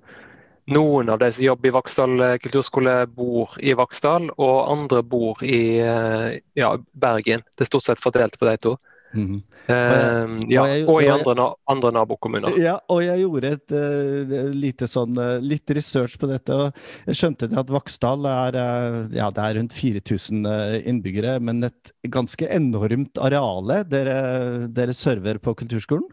noen 0.70 1.08
av 1.10 1.18
de 1.18 1.32
som 1.32 1.44
jobber 1.44 1.68
i 1.68 1.74
Vaksdal 1.74 2.20
eh, 2.20 2.36
kulturskole, 2.42 2.94
bor 3.10 3.56
i 3.58 3.74
Vaksdal, 3.78 4.30
og 4.38 4.56
andre 4.70 5.02
bor 5.02 5.42
i 5.42 5.78
eh, 5.82 6.40
ja, 6.58 6.76
Bergen. 6.92 7.42
Det 7.56 7.66
er 7.66 7.70
stort 7.72 7.88
sett 7.88 8.02
fordelt 8.02 8.38
på 8.38 8.46
de 8.50 8.56
to. 8.68 8.76
Mm 9.12 9.42
ja, 9.68 10.62
og 10.62 10.68
jeg- 10.68 10.84
og 10.88 10.88
i 10.88 10.88
og 10.88 11.02
jeg- 11.02 11.26
andre, 11.28 11.54
andre 11.68 11.92
nabokommuner. 11.92 12.56
Ja, 12.58 12.78
og 12.88 13.02
jeg 13.02 13.20
gjorde 13.20 13.52
et 13.52 13.72
uh, 13.72 14.50
lite 14.50 14.88
sånn 14.88 15.16
uh, 15.18 15.38
litt 15.38 15.70
research 15.70 16.18
på 16.18 16.26
dette, 16.26 16.50
og 16.50 16.72
jeg 17.06 17.14
skjønte 17.14 17.48
det 17.48 17.58
at 17.58 17.70
Vaksdal 17.70 18.26
er, 18.26 18.56
uh, 18.56 19.08
ja, 19.14 19.30
det 19.30 19.38
er 19.44 19.54
rundt 19.60 19.72
4000 19.72 20.46
eh, 20.46 20.82
innbyggere, 20.90 21.40
men 21.40 21.62
et 21.64 21.92
ganske 22.08 22.48
enormt 22.50 23.18
areale 23.22 23.84
dere, 23.88 24.66
dere 24.68 24.92
server 24.92 25.38
på 25.38 25.54
kulturskolen? 25.54 26.08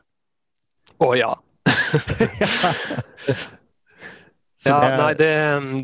Å 1.00 1.14
ja. 1.18 1.34
Så 4.60 4.74
ja 4.74 4.80
det- 4.84 4.98
nei, 5.00 5.14
det, 5.16 5.32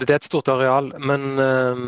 det 0.04 0.10
er 0.10 0.20
et 0.20 0.28
stort 0.28 0.52
areal, 0.52 0.92
men 1.00 1.40
um, 1.40 1.88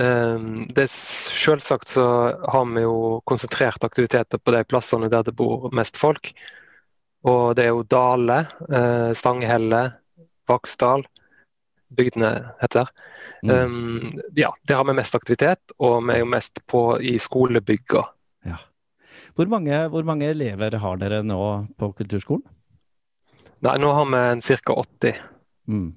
Um, 0.00 0.70
det 0.72 0.86
er 0.86 0.92
Selvsagt 0.92 1.90
så 1.92 2.04
har 2.48 2.68
vi 2.72 2.80
jo 2.80 3.20
konsentrert 3.28 3.84
aktiviteter 3.84 4.40
på 4.40 4.54
de 4.54 4.62
plassene 4.64 5.10
der 5.12 5.26
det 5.26 5.34
bor 5.36 5.68
mest 5.76 6.00
folk. 6.00 6.30
Og 7.28 7.52
det 7.58 7.66
er 7.66 7.74
jo 7.74 7.84
Dale, 7.84 8.38
uh, 8.72 9.12
Stanghelle, 9.14 9.82
Vaksdal, 10.48 11.04
bygdene 11.92 12.32
heter. 12.62 12.88
Mm. 13.44 13.52
Um, 13.52 14.20
ja, 14.38 14.48
der 14.64 14.80
har 14.80 14.88
vi 14.88 14.96
mest 14.96 15.14
aktivitet, 15.18 15.76
og 15.78 16.00
vi 16.08 16.16
er 16.16 16.22
jo 16.24 16.32
mest 16.32 16.64
på 16.70 16.82
i 17.04 17.18
skolebygga. 17.20 18.06
Ja. 18.48 18.58
Hvor 19.36 19.50
mange, 19.52 19.76
hvor 19.92 20.08
mange 20.08 20.32
elever 20.32 20.78
har 20.80 20.96
dere 21.04 21.20
nå 21.26 21.42
på 21.78 21.92
kulturskolen? 22.00 22.46
Nei, 23.62 23.76
nå 23.78 23.92
har 23.94 24.08
vi 24.08 24.56
ca. 24.56 24.74
80. 24.74 25.20
Mm. 25.68 25.90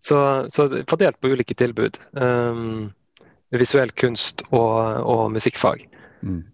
Så, 0.00 0.18
så 0.48 0.68
fordelt 0.88 1.20
på 1.20 1.32
ulike 1.34 1.54
tilbud. 1.58 1.98
Um, 2.16 2.90
visuell 3.52 3.90
kunst 3.98 4.44
og, 4.50 5.02
og 5.04 5.26
musikkfag. 5.34 5.84
Mm. 6.22 6.44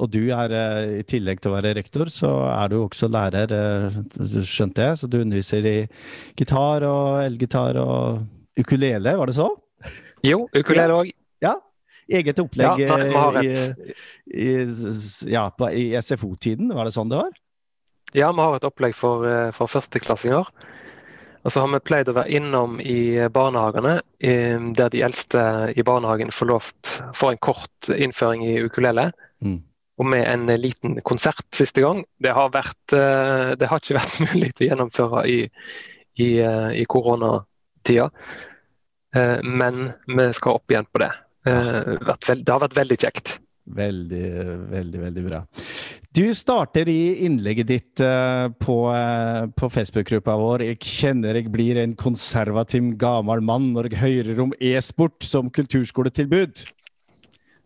Og 0.00 0.08
du 0.08 0.20
er, 0.32 0.52
eh, 0.56 0.92
i 1.00 1.06
tillegg 1.08 1.42
til 1.42 1.50
å 1.50 1.56
være 1.58 1.74
rektor, 1.76 2.08
så 2.12 2.30
er 2.48 2.70
du 2.72 2.78
også 2.80 3.10
lærer, 3.12 3.52
eh, 3.52 3.98
skjønte 4.48 4.86
jeg. 4.86 5.00
Så 5.00 5.10
du 5.10 5.18
underviser 5.20 5.66
i 5.68 5.78
gitar 6.38 6.86
og 6.88 7.20
elgitar 7.26 7.76
og 7.82 8.22
ukulele, 8.60 9.16
var 9.18 9.28
det 9.28 9.36
så? 9.36 9.50
Jo, 10.24 10.46
ukulele 10.56 11.02
òg. 11.02 11.12
Ja. 11.44 11.58
Eget 12.10 12.40
opplegg 12.42 12.80
Ja, 12.82 12.96
nei, 12.96 13.44
eh, 13.46 13.74
i, 14.26 14.48
i, 14.48 14.94
ja, 15.30 15.44
på, 15.54 15.68
i 15.68 15.92
SFO-tiden, 16.00 16.72
var 16.74 16.88
det 16.88 16.96
sånn 16.96 17.12
det 17.12 17.20
var? 17.20 17.36
ja, 18.10 18.32
vi 18.34 18.42
har 18.42 18.56
et 18.56 18.64
opplegg 18.66 18.96
for, 18.98 19.22
for 19.54 19.70
førsteklassinger. 19.70 20.48
Og 21.40 21.52
så 21.52 21.62
har 21.62 21.70
vi 21.72 21.80
pleid 21.88 22.10
å 22.10 22.16
være 22.18 22.36
innom 22.36 22.76
i 22.84 23.16
barnehagene, 23.32 24.00
eh, 24.20 24.60
der 24.76 24.92
de 24.92 25.02
eldste 25.06 25.42
i 25.72 25.84
barnehagen 25.86 26.32
får 26.34 26.50
lov 26.50 26.70
til 26.84 27.14
får 27.16 27.32
en 27.32 27.42
kort 27.48 27.90
innføring 27.96 28.44
i 28.44 28.58
ukulele. 28.60 29.10
Mm. 29.40 29.60
Og 30.00 30.08
med 30.08 30.24
en 30.28 30.46
liten 30.60 30.98
konsert 31.04 31.46
siste 31.56 31.84
gang. 31.84 32.04
Det 32.20 32.32
har, 32.36 32.52
vært, 32.52 32.92
eh, 32.96 33.54
det 33.56 33.68
har 33.68 33.80
ikke 33.80 33.98
vært 34.00 34.20
mulig 34.28 34.52
å 34.52 34.68
gjennomføre 34.68 35.24
i, 35.28 35.40
i, 36.20 36.30
eh, 36.44 36.70
i 36.80 36.86
koronatida. 36.88 38.10
Eh, 39.16 39.38
Men 39.42 39.92
vi 40.06 40.30
skal 40.36 40.60
opp 40.60 40.72
igjen 40.72 40.88
på 40.92 41.04
det. 41.04 41.12
Det 41.44 42.52
har 42.52 42.60
vært 42.60 42.76
veldig 42.76 43.00
kjekt. 43.00 43.38
Veldig, 43.70 44.26
veldig, 44.70 45.00
veldig 45.06 45.22
bra. 45.24 45.40
Du 46.10 46.24
starter 46.34 46.88
i 46.90 47.22
innlegget 47.22 47.68
ditt 47.68 48.00
eh, 48.02 48.48
på, 48.58 48.76
eh, 48.90 49.44
på 49.54 49.68
Facebook-gruppa 49.70 50.34
vår. 50.40 50.64
Jeg 50.66 50.80
kjenner 50.82 51.38
jeg 51.38 51.52
blir 51.54 51.78
en 51.78 51.94
konservativ 51.94 52.88
gammel 52.98 53.44
mann 53.46 53.68
når 53.76 53.92
jeg 53.92 54.00
hører 54.00 54.42
om 54.42 54.54
e-sport 54.58 55.22
som 55.22 55.52
kulturskoletilbud. 55.54 56.64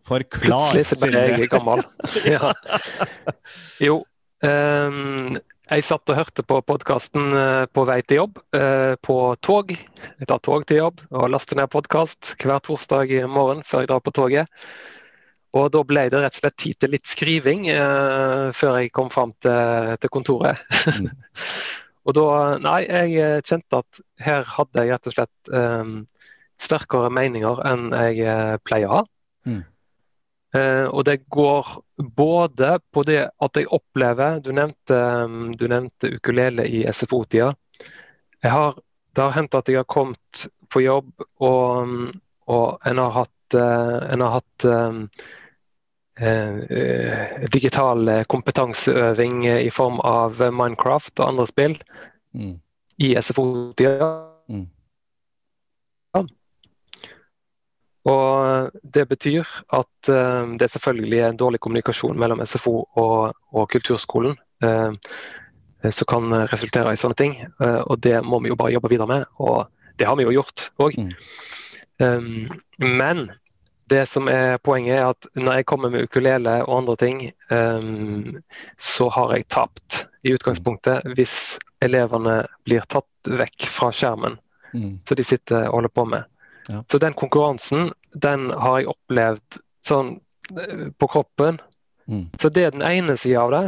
Forklar, 0.05 0.75
Plutselig 0.75 0.85
så 0.91 1.09
ble 1.09 1.25
jeg 1.25 1.49
gammel. 1.49 1.81
ja. 2.35 2.53
Jo. 3.81 4.03
Um, 4.45 5.39
jeg 5.65 5.87
satt 5.87 6.11
og 6.13 6.19
hørte 6.19 6.45
på 6.45 6.59
podkasten 6.69 7.33
på 7.73 7.85
vei 7.89 7.97
til 8.05 8.19
jobb, 8.19 8.43
eh, 8.53 8.93
på 9.01 9.15
tog. 9.41 9.73
Jeg 9.73 10.29
tar 10.29 10.43
tog 10.45 10.69
til 10.69 10.83
jobb 10.83 11.01
og 11.09 11.31
laster 11.33 11.57
ned 11.57 11.73
podkast 11.73 12.35
hver 12.43 12.61
torsdag 12.61 13.09
i 13.09 13.23
morgen 13.25 13.65
før 13.65 13.87
jeg 13.87 13.89
drar 13.89 14.05
på 14.05 14.13
toget. 14.13 14.61
Og 15.55 15.69
da 15.71 15.83
ble 15.87 16.07
det 16.11 16.19
rett 16.19 16.35
og 16.35 16.41
slett 16.43 16.57
tid 16.59 16.79
til 16.81 16.91
litt 16.95 17.07
skriving 17.07 17.69
eh, 17.71 18.49
før 18.55 18.79
jeg 18.81 18.91
kom 18.95 19.11
fram 19.13 19.31
til, 19.43 19.93
til 20.01 20.11
kontoret. 20.11 20.59
Mm. 20.89 21.11
og 22.05 22.17
da 22.17 22.25
Nei, 22.65 22.81
jeg 22.83 23.15
eh, 23.23 23.37
kjente 23.45 23.79
at 23.79 24.01
her 24.25 24.43
hadde 24.57 24.83
jeg 24.83 24.91
rett 24.95 25.09
og 25.09 25.15
slett 25.15 25.53
ehm, 25.61 25.95
sterkere 26.61 27.13
meninger 27.13 27.63
enn 27.71 27.87
jeg 27.95 28.27
eh, 28.27 28.57
pleier 28.67 28.91
å 28.91 28.99
ha. 28.99 29.05
Mm. 29.47 29.63
Eh, 30.55 30.85
og 30.87 31.05
det 31.07 31.17
går 31.31 31.71
både 32.19 32.75
på 32.93 33.03
det 33.07 33.21
at 33.27 33.57
jeg 33.59 33.67
opplever 33.73 34.39
Du 34.43 34.51
nevnte, 34.55 34.97
du 35.57 35.65
nevnte 35.71 36.11
ukulele 36.15 36.67
i 36.67 36.83
SFO-tida. 36.91 37.53
Jeg 38.43 38.51
har, 38.51 38.77
det 39.15 39.23
har 39.23 39.33
hendt 39.35 39.57
at 39.57 39.71
jeg 39.71 39.81
har 39.81 39.89
kommet 39.89 40.45
på 40.71 40.83
jobb, 40.83 41.11
og, 41.43 41.95
og 42.51 42.87
en 42.89 43.01
har 43.01 43.15
hatt, 43.15 43.57
eh, 43.57 43.97
en 44.13 44.23
har 44.25 44.35
hatt 44.37 44.67
eh, 44.69 44.99
eh, 44.99 45.44
digital 47.51 48.07
eh, 48.07 48.23
kompetanseøving 48.31 49.45
eh, 49.45 49.65
i 49.67 49.71
form 49.73 49.99
av 49.99 50.41
eh, 50.41 50.53
Minecraft 50.53 51.19
og 51.19 51.27
andre 51.27 51.47
spill 51.51 51.79
Mm. 52.35 52.59
i 52.97 53.15
SFO-tida. 53.15 54.07
Mm. 54.49 54.67
Og 58.05 58.71
Det 58.83 59.07
betyr 59.07 59.47
at 59.73 60.09
uh, 60.09 60.43
det 60.57 60.61
er 60.61 60.67
selvfølgelig 60.67 61.19
en 61.19 61.37
dårlig 61.37 61.59
kommunikasjon 61.59 62.19
mellom 62.19 62.43
SFO 62.45 62.83
og, 62.93 63.33
og 63.51 63.69
kulturskolen 63.69 64.35
uh, 64.63 64.91
som 65.89 66.09
kan 66.11 66.35
resultere 66.51 66.93
i 66.93 66.99
sånne 66.99 67.17
ting. 67.17 67.33
Uh, 67.63 67.81
og 67.87 68.03
Det 68.03 68.19
må 68.25 68.39
vi 68.43 68.51
jo 68.51 68.59
bare 68.59 68.75
jobbe 68.75 68.91
videre 68.91 69.07
med, 69.07 69.25
og 69.39 69.71
det 69.99 70.07
har 70.07 70.19
vi 70.19 70.27
jo 70.27 70.35
gjort 70.35 70.67
òg. 70.77 70.99
Mm. 70.99 71.15
Um, 72.03 72.61
men 72.79 73.31
det 73.89 74.05
som 74.09 74.27
er 74.31 74.57
poenget 74.65 74.97
er 74.97 75.09
at 75.11 75.27
når 75.37 75.59
jeg 75.59 75.65
kommer 75.69 75.91
med 75.93 76.07
ukulele 76.07 76.55
og 76.65 76.77
andre 76.79 76.95
ting, 76.97 77.19
um, 77.51 78.39
så 78.81 79.09
har 79.13 79.35
jeg 79.35 79.47
tapt 79.53 79.99
i 80.25 80.33
utgangspunktet 80.33 81.05
hvis 81.17 81.35
elevene 81.85 82.41
blir 82.65 82.85
tatt 82.89 83.29
vekk 83.29 83.69
fra 83.69 83.91
skjermen 83.93 84.39
Mm. 84.75 84.99
som 85.07 85.15
de 85.15 85.23
sitter 85.23 85.67
og 85.69 85.73
holder 85.77 85.89
på 85.89 86.03
med. 86.05 86.23
Ja. 86.67 86.83
Så 86.91 86.97
den 86.99 87.13
konkurransen, 87.13 87.93
den 88.11 88.49
har 88.51 88.79
jeg 88.81 88.89
opplevd 88.91 89.57
sånn 89.85 90.17
eh, 90.51 90.89
på 90.99 91.07
kroppen. 91.07 91.61
Mm. 92.11 92.25
Så 92.41 92.49
det 92.49 92.65
er 92.65 92.73
den 92.75 92.83
ene 92.83 93.15
sida 93.17 93.45
av 93.45 93.53
det. 93.53 93.63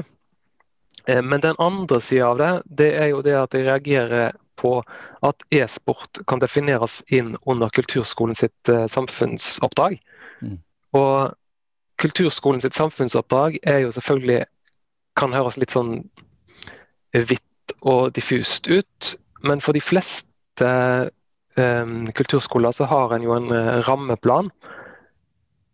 Eh, 1.07 1.21
Men 1.21 1.39
den 1.41 1.55
andre 1.63 2.01
sida 2.01 2.27
av 2.27 2.37
det, 2.37 2.51
det 2.65 2.89
er 2.99 3.07
jo 3.13 3.21
det 3.21 3.37
at 3.39 3.55
jeg 3.55 3.69
reagerer 3.69 4.35
på 4.57 4.71
at 5.25 5.45
e-sport 5.53 6.21
kan 6.27 6.41
defineres 6.43 6.99
inn 7.13 7.35
under 7.45 7.71
kulturskolen 7.73 8.37
sitt 8.37 8.71
eh, 8.71 8.87
samfunnsoppdrag. 8.91 9.97
Mm. 10.41 10.57
Og 10.97 11.35
kulturskolen 12.01 12.61
sitt 12.63 12.77
samfunnsoppdrag 12.77 13.59
er 13.63 13.85
jo 13.85 13.93
selvfølgelig 13.95 14.45
kan 15.17 15.33
høres 15.33 15.57
litt 15.57 15.73
sånn 15.73 16.01
hvitt 17.15 17.77
og 17.87 18.11
diffust 18.15 18.67
ut, 18.69 19.13
men 19.45 19.61
for 19.63 19.77
de 19.77 19.81
fleste 19.81 20.69
um, 21.57 22.05
kulturskoler 22.17 22.73
så 22.75 22.87
har 22.89 23.15
en 23.15 23.25
jo 23.25 23.33
en 23.37 23.49
eh, 23.53 23.79
rammeplan 23.87 24.51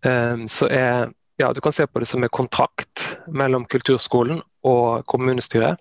um, 0.08 0.48
så 0.48 0.70
er 0.72 1.12
ja, 1.42 1.50
Du 1.54 1.62
kan 1.62 1.74
se 1.74 1.88
på 1.88 2.00
det 2.00 2.06
som 2.06 2.24
en 2.24 2.30
kontrakt 2.30 3.18
mellom 3.28 3.66
kulturskolen 3.66 4.44
og 4.64 5.06
kommunestyret. 5.10 5.80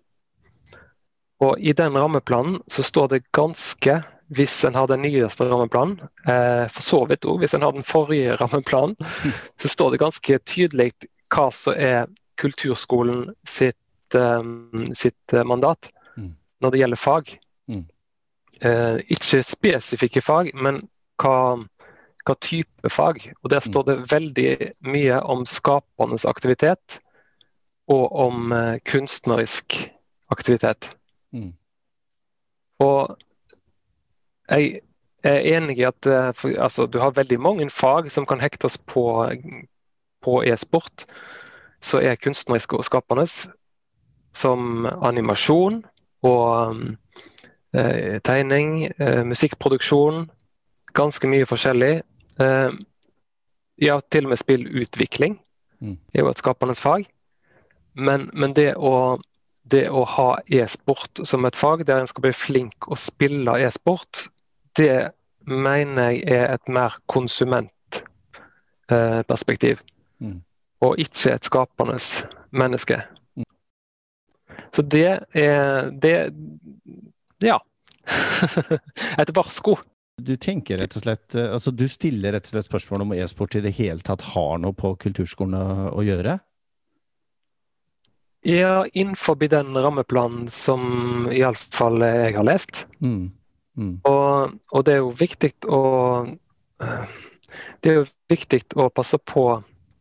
Og 1.43 1.59
I 1.59 1.75
den 1.77 1.97
rammeplanen 1.99 2.61
så 2.71 2.85
står 2.87 3.09
det 3.13 3.25
ganske, 3.35 3.99
hvis 4.33 4.61
en 4.65 4.77
har 4.79 4.87
den 4.91 5.03
nyeste 5.03 5.49
rammeplanen, 5.51 5.99
eh, 6.29 6.67
for 6.71 6.87
så 6.87 7.03
vidt 7.11 7.27
òg 7.29 7.43
hvis 7.43 7.57
en 7.59 7.67
har 7.67 7.75
den 7.75 7.87
forrige 7.87 8.37
rammeplanen, 8.41 8.97
så 9.61 9.69
står 9.69 9.95
det 9.95 10.03
ganske 10.05 10.39
tydelig 10.47 10.93
hva 11.33 11.49
som 11.55 11.75
er 11.75 12.07
kulturskolen 12.41 13.33
sitt, 13.49 14.15
eh, 14.15 14.47
sitt 14.95 15.35
eh, 15.35 15.45
mandat 15.45 15.91
Mm. 16.17 16.35
når 16.61 16.71
det 16.71 16.79
gjelder 16.79 16.97
fag. 17.01 17.39
Mm. 17.69 17.85
Eh, 18.63 18.99
ikke 19.09 19.43
spesifikke 19.43 20.21
fag, 20.23 20.51
men 20.55 20.83
hva, 21.23 21.57
hva 22.27 22.35
type 22.41 22.91
fag. 22.91 23.33
Og 23.43 23.51
Der 23.51 23.61
står 23.61 23.87
det 23.89 24.13
veldig 24.13 24.73
mye 24.87 25.21
om 25.21 25.47
skapende 25.47 26.21
aktivitet 26.29 27.01
og 27.89 28.13
om 28.13 28.53
eh, 28.53 28.79
kunstnerisk 28.85 29.91
aktivitet. 30.31 30.93
Mm. 31.33 31.53
Og 32.79 33.17
jeg 34.51 34.81
er 35.25 35.57
enig 35.57 35.79
i 35.79 35.87
at 35.87 36.07
eh, 36.07 36.33
for, 36.35 36.55
altså, 36.59 36.87
du 36.87 36.99
har 36.99 37.15
veldig 37.17 37.41
mange 37.41 37.71
fag 37.71 38.11
som 38.11 38.27
kan 38.27 38.41
hektes 38.41 38.79
på, 38.79 39.05
på 40.23 40.43
e-sport, 40.43 41.07
så 41.83 42.01
er 42.03 42.21
kunstnerisk 42.21 42.73
og 42.73 42.85
skapende, 42.85 43.27
som 44.35 44.87
animasjon 44.87 45.83
og 46.23 46.77
eh, 47.75 48.21
tegning, 48.25 48.93
eh, 48.99 49.23
musikkproduksjon, 49.27 50.27
ganske 50.95 51.29
mye 51.29 51.47
forskjellig. 51.47 52.03
Eh, 52.41 52.71
ja, 53.83 53.99
til 54.11 54.27
og 54.27 54.35
med 54.35 54.43
spillutvikling 54.43 55.41
Mm. 55.83 55.99
er 56.15 56.21
jo 56.21 56.29
et 56.29 56.39
skapende 56.39 56.75
fag. 56.75 57.07
Men, 57.95 58.31
men 58.33 58.55
det 58.57 58.75
å 58.77 59.19
det 59.63 59.91
å 59.91 60.05
ha 60.09 60.39
e-sport 60.51 61.21
som 61.29 61.45
et 61.47 61.57
fag, 61.57 61.87
der 61.87 61.99
en 62.03 62.07
skal 62.11 62.23
bli 62.27 62.33
flink 62.35 62.89
å 62.91 62.97
spille 62.99 63.61
e-sport, 63.63 64.29
det 64.79 65.13
mener 65.47 66.11
jeg 66.11 66.23
er 66.33 66.55
et 66.55 66.69
mer 66.69 66.91
konsumentperspektiv. 67.11 69.77
Mm. 70.23 70.43
Og 70.83 70.99
ikke 71.03 71.33
et 71.37 71.45
skapende 71.47 71.99
menneske. 72.51 73.03
Så 74.73 74.83
det 74.83 75.19
er 75.35 75.91
det 75.91 76.33
Ja. 77.43 77.59
Et 79.23 79.37
varsko 79.37 79.77
du 80.23 80.37
tenker 80.37 80.79
rett 80.79 80.97
og 80.97 81.05
slett 81.05 81.35
eh, 81.35 81.51
Altså, 81.55 81.73
du 81.75 81.87
stiller 81.91 82.37
rett 82.37 82.49
og 82.49 82.55
slett 82.55 82.69
spørsmål 82.69 83.07
om 83.07 83.15
e-sport 83.17 83.59
i 83.59 83.65
det 83.65 83.75
hele 83.79 84.03
tatt 84.05 84.25
har 84.33 84.59
noe 84.63 84.77
på 84.77 84.95
kulturskolen 85.03 85.57
å 85.93 86.07
gjøre? 86.07 86.39
Ja, 88.43 88.87
innenfor 88.93 89.37
den 89.37 89.77
rammeplanen 89.77 90.49
som 90.51 91.29
iallfall 91.31 92.03
jeg 92.03 92.35
har 92.35 92.47
lest. 92.47 92.87
Mm. 92.99 93.31
Mm. 93.79 93.93
Og, 94.05 94.57
og, 94.73 94.81
det 94.85 94.97
er 94.97 94.99
jo 95.01 95.13
viktig 95.17 95.53
å 95.73 95.83
eh, 96.83 97.13
Det 97.81 97.91
er 97.91 98.01
jo 98.01 98.09
viktig 98.29 98.61
å 98.77 98.89
passe 98.93 99.17
på 99.19 99.45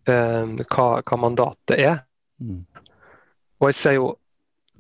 eh, 0.10 0.48
hva, 0.74 0.88
hva, 1.05 1.19
mandatet 1.21 1.77
er. 1.77 2.01
Mm. 2.41 2.65
Og 3.62 3.69
jeg 3.69 3.77
ser 3.77 3.95
jo 4.00 4.10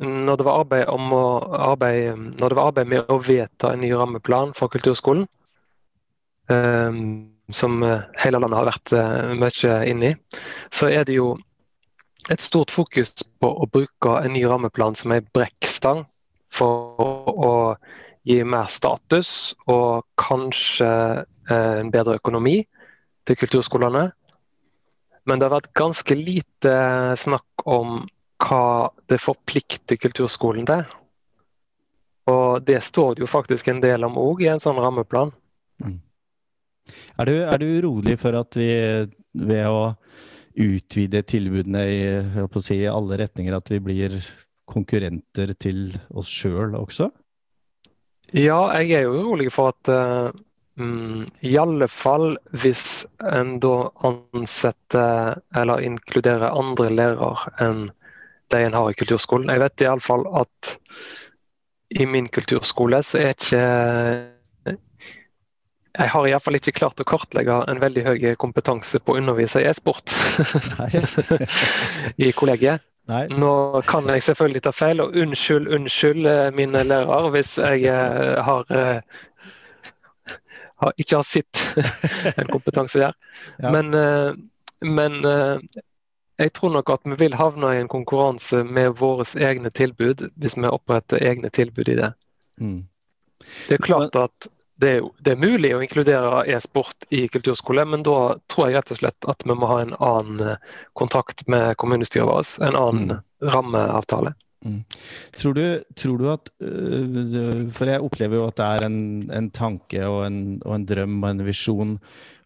når 0.01 0.39
det 0.39 0.45
var 0.47 0.63
arbeid, 0.63 0.87
om 0.89 1.13
å 1.13 1.25
arbeide, 1.61 2.15
når 2.17 2.49
det 2.49 2.57
var 2.57 2.71
arbeid 2.71 2.89
med 2.89 3.11
å 3.13 3.19
vedta 3.21 3.75
en 3.75 3.83
ny 3.83 3.91
rammeplan 3.93 4.55
for 4.57 4.73
kulturskolen, 4.73 5.27
eh, 6.49 7.01
som 7.53 7.77
hele 7.83 8.39
landet 8.41 8.57
har 8.57 8.69
vært 8.71 8.93
eh, 8.97 9.33
mye 9.37 9.77
inne 9.91 10.13
i, 10.13 10.41
så 10.73 10.89
er 10.89 11.05
det 11.05 11.19
jo 11.19 11.35
et 12.29 12.41
stort 12.41 12.71
fokus 12.71 13.13
på 13.41 13.49
å 13.49 13.67
bruke 13.71 14.15
en 14.21 14.33
ny 14.35 14.43
rammeplan 14.45 14.95
som 14.97 15.13
en 15.15 15.27
brekkstang 15.33 16.05
for 16.53 17.31
å 17.31 17.53
gi 18.27 18.41
mer 18.45 18.69
status 18.69 19.55
og 19.71 20.05
kanskje 20.21 20.91
eh, 21.49 21.79
en 21.81 21.91
bedre 21.93 22.19
økonomi 22.21 22.59
til 23.25 23.39
kulturskolene. 23.39 24.11
Men 25.25 25.39
det 25.39 25.47
har 25.47 25.55
vært 25.55 25.73
ganske 25.77 26.17
lite 26.17 26.75
snakk 27.21 27.65
om 27.69 28.03
hva 28.41 28.89
det 29.09 29.21
forplikter 29.21 29.99
kulturskolen 30.01 30.65
til. 30.69 30.85
Og 32.31 32.61
det 32.65 32.79
står 32.85 33.15
det 33.15 33.25
jo 33.25 33.29
faktisk 33.29 33.69
en 33.69 33.81
del 33.83 34.05
om 34.05 34.17
òg 34.21 34.43
i 34.45 34.49
en 34.51 34.61
sånn 34.61 34.79
rammeplan. 34.81 35.33
Mm. 35.81 35.99
Er, 37.21 37.29
du, 37.29 37.35
er 37.45 37.61
du 37.61 37.67
urolig 37.77 38.17
for 38.21 38.37
at 38.39 38.57
vi 38.57 38.71
ved 39.31 39.67
å 39.69 39.93
utvide 40.55 41.21
tilbudene 41.27 41.83
i, 41.87 41.99
si, 42.61 42.79
alle 42.87 43.19
retninger, 43.23 43.55
at 43.55 43.71
vi 43.71 43.79
blir 43.83 44.17
konkurrenter 44.71 45.53
til 45.59 45.89
oss 46.15 46.29
sjøl 46.31 46.75
også? 46.79 47.09
Ja, 48.31 48.71
jeg 48.79 48.95
er 48.95 49.07
jo 49.07 49.17
urolig 49.19 49.49
for 49.51 49.73
at 49.73 49.91
uh, 49.91 50.31
i 51.43 51.55
alle 51.59 51.87
fall 51.91 52.37
hvis 52.55 53.03
en 53.27 53.57
da 53.63 53.89
ansetter 54.07 55.41
eller 55.57 55.83
inkluderer 55.83 56.53
andre 56.55 56.91
lærere 56.93 57.51
enn 57.61 57.89
de 58.51 58.61
en 58.65 58.75
har 58.75 58.91
i 58.91 58.97
kulturskolen. 58.99 59.51
Jeg 59.51 59.63
vet 59.63 59.83
iallfall 59.85 60.25
at 60.41 60.75
i 62.01 62.07
min 62.07 62.27
kulturskole 62.31 63.01
så 63.03 63.19
er 63.19 63.35
ikke 63.35 63.61
jeg 65.91 66.11
har 66.13 66.27
iallfall 66.27 66.55
ikke 66.55 66.75
klart 66.77 67.01
å 67.03 67.07
kartlegge 67.07 67.57
en 67.67 67.81
veldig 67.81 68.03
høy 68.05 68.21
kompetanse 68.39 69.01
på 69.03 69.15
å 69.15 69.19
undervise 69.19 69.59
i 69.59 69.67
e-sport 69.67 70.13
i 72.25 72.31
kollegiet. 72.37 72.85
Nei. 73.09 73.25
Nå 73.33 73.81
kan 73.89 74.07
jeg 74.13 74.23
selvfølgelig 74.23 74.61
ta 74.63 74.71
feil, 74.75 75.01
og 75.03 75.17
unnskyld, 75.17 75.67
unnskyld 75.73 76.27
eh, 76.29 76.47
mine 76.55 76.83
lærere 76.85 77.31
hvis 77.33 77.55
jeg 77.59 77.87
eh, 77.89 78.37
har, 78.45 78.69
eh, 78.71 80.37
har 80.83 80.93
ikke 81.01 81.19
har 81.19 81.27
sett 81.27 81.63
en 82.39 82.51
kompetanse 82.53 83.01
der. 83.01 83.17
Ja. 83.57 83.73
Men, 83.73 83.91
men 84.85 85.17
jeg 86.39 86.53
tror 86.57 86.71
nok 86.77 86.93
at 86.93 87.03
vi 87.09 87.17
vil 87.19 87.35
havne 87.37 87.73
i 87.75 87.81
en 87.81 87.91
konkurranse 87.91 88.63
med 88.63 88.95
våre 89.01 89.27
egne 89.43 89.73
tilbud, 89.73 90.29
hvis 90.39 90.57
vi 90.57 90.71
oppretter 90.71 91.21
egne 91.21 91.51
tilbud 91.53 91.91
i 91.91 91.99
det. 91.99 92.13
Mm. 92.61 92.79
Det 93.67 93.75
er 93.75 93.83
klart 93.83 94.15
at 94.15 94.47
det 94.81 94.91
er, 94.97 95.07
det 95.21 95.33
er, 95.35 95.41
mulig 95.41 95.73
å 95.75 95.81
inkludere 95.83 96.43
e-sport 96.49 97.05
i 97.13 97.27
kulturskole, 97.31 97.85
men 97.85 98.05
da 98.05 98.35
tror 98.51 98.67
jeg 98.67 98.79
rett 98.79 98.93
og 98.95 99.01
slett 99.01 99.27
at 99.29 99.45
vi 99.45 99.57
må 99.57 99.69
ha 99.69 99.81
en 99.83 99.93
annen 99.97 100.53
eh, 100.53 100.77
kontakt 100.97 101.45
med 101.51 101.75
kommunestyret 101.81 102.27
vårt. 102.29 102.55
En 102.65 102.77
annen 102.79 103.11
mm. 103.13 103.51
rammeavtale. 103.53 104.33
Mm. 104.65 104.83
Tror, 105.37 105.57
du, 105.57 105.65
tror, 105.97 106.17
du, 106.21 106.27
at 106.29 106.51
øh, 106.61 107.63
For 107.73 107.89
jeg 107.89 108.03
opplever 108.05 108.37
jo 108.37 108.43
at 108.45 108.59
det 108.59 108.67
er 108.67 108.83
en, 108.85 108.99
en 109.33 109.47
tanke 109.49 110.03
og 110.05 110.19
en, 110.27 110.41
og 110.59 110.75
en, 110.75 110.85
drøm 110.85 111.15
og 111.23 111.29
en 111.31 111.41
visjon 111.47 111.95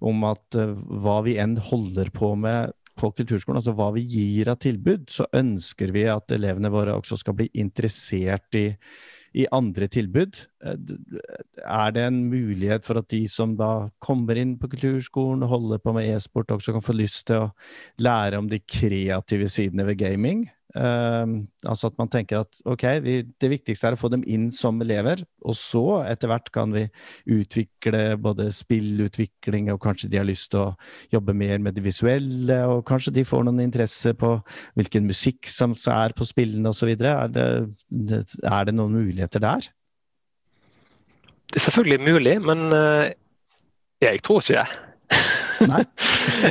om 0.06 0.24
at 0.28 0.56
uh, 0.60 0.72
hva 1.04 1.18
vi 1.26 1.36
enn 1.44 1.58
holder 1.60 2.14
på 2.16 2.32
med 2.40 2.72
på 2.96 3.10
kulturskolen, 3.18 3.60
altså 3.60 3.74
hva 3.76 3.90
vi 3.92 4.06
gir 4.08 4.48
av 4.48 4.62
tilbud, 4.64 5.10
så 5.12 5.26
ønsker 5.36 5.92
vi 5.92 6.06
at 6.08 6.32
elevene 6.32 6.72
våre 6.72 6.94
også 6.96 7.18
skal 7.20 7.36
bli 7.36 7.50
interessert 7.60 8.56
i 8.56 8.70
i 9.36 9.46
andre 9.56 9.90
tilbud. 9.92 10.40
Eh, 10.64 10.78
er 11.66 11.96
det 11.96 12.06
en 12.08 12.22
mulighet 12.32 12.86
for 12.88 13.02
at 13.02 13.10
de 13.12 13.26
som 13.32 13.56
da 13.60 13.90
kommer 14.04 14.40
inn 14.40 14.56
på 14.62 14.70
kulturskolen 14.72 15.44
og 15.46 15.54
holder 15.56 15.84
på 15.84 15.96
med 15.98 16.10
e-sport, 16.14 16.54
også 16.56 16.76
kan 16.76 16.86
få 16.86 16.96
lyst 16.96 17.28
til 17.30 17.46
å 17.46 17.52
lære 18.02 18.40
om 18.40 18.50
de 18.52 18.62
kreative 18.64 19.50
sidene 19.52 19.88
ved 19.90 20.00
gaming? 20.00 20.46
Uh, 20.76 21.46
altså 21.64 21.88
at 21.88 21.96
man 22.02 22.10
tenker 22.12 22.42
at 22.44 22.58
ok, 22.68 22.84
vi, 23.06 23.14
det 23.42 23.50
viktigste 23.52 23.88
er 23.88 23.96
å 23.96 24.00
få 24.00 24.10
dem 24.12 24.26
inn 24.28 24.50
som 24.52 24.82
elever, 24.84 25.22
og 25.48 25.56
så 25.56 26.02
etter 26.04 26.32
hvert 26.32 26.52
kan 26.56 26.74
vi 26.76 26.84
utvikle 27.32 28.18
både 28.20 28.50
spillutvikling, 28.56 29.70
og 29.72 29.80
kanskje 29.86 30.10
de 30.12 30.20
har 30.20 30.28
lyst 30.28 30.52
til 30.52 30.66
å 30.66 30.74
jobbe 31.16 31.36
mer 31.38 31.64
med 31.64 31.78
det 31.78 31.86
visuelle, 31.86 32.60
og 32.68 32.84
kanskje 32.90 33.16
de 33.16 33.24
får 33.28 33.48
noen 33.48 33.64
interesse 33.64 34.12
på 34.20 34.36
hvilken 34.76 35.08
musikk 35.08 35.48
som 35.52 35.78
er 35.94 36.16
på 36.18 36.28
spillene 36.28 36.76
osv. 36.76 36.92
Er, 36.96 37.32
det, 37.32 38.22
er 38.44 38.68
det 38.68 38.76
noen 38.76 39.00
muligheter 39.00 39.44
der? 39.44 39.70
Det 41.52 41.62
er 41.62 41.68
selvfølgelig 41.70 42.02
mulig, 42.04 42.36
men 42.44 42.68
uh, 42.74 43.08
jeg 44.04 44.22
tror 44.26 44.44
ikke 44.44 44.60
det. 44.60 44.95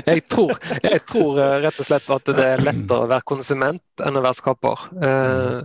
Jeg, 0.07 0.23
tror, 0.31 0.55
jeg, 0.83 1.01
tror, 1.09 1.41
eh, 1.43 1.57
rett 1.65 1.81
og 1.81 1.89
slett 1.89 2.09
at 2.17 2.31
det 2.31 2.47
er 2.47 2.63
lettere 2.65 3.05
å 3.05 3.11
være 3.11 3.27
konsument 3.29 4.05
enn 4.05 4.19
å 4.19 4.23
være 4.25 4.39
skaper. 4.39 4.87
Uh, 4.95 5.61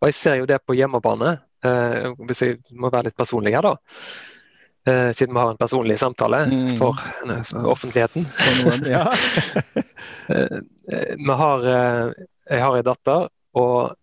og 0.00 0.10
jeg 0.10 0.18
ser 0.18 0.38
jo 0.40 0.48
det 0.50 0.60
på 0.66 0.76
hjemmebane, 0.78 1.34
uh, 1.66 2.12
hvis 2.28 2.44
jeg 2.44 2.60
må 2.76 2.92
være 2.92 3.10
litt 3.10 3.18
personlig 3.18 3.54
her, 3.56 3.66
da. 3.66 3.74
Uh, 4.84 5.10
siden 5.16 5.32
vi 5.32 5.40
har 5.40 5.54
en 5.54 5.60
personlig 5.60 5.96
samtale 6.00 6.42
mm. 6.50 6.74
for, 6.80 6.98
for, 7.48 7.70
offentligheten. 7.72 8.26
For 8.28 8.88
ja. 8.90 9.06
vi 11.24 11.38
har, 11.40 11.68
jeg 12.50 12.64
har 12.66 12.76
en 12.76 12.88
datter, 12.90 13.30
og 13.56 13.94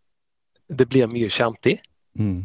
det 0.72 0.88
blir 0.90 1.12
mye 1.12 1.30
skjermtid. 1.30 1.84
Mm. 2.18 2.42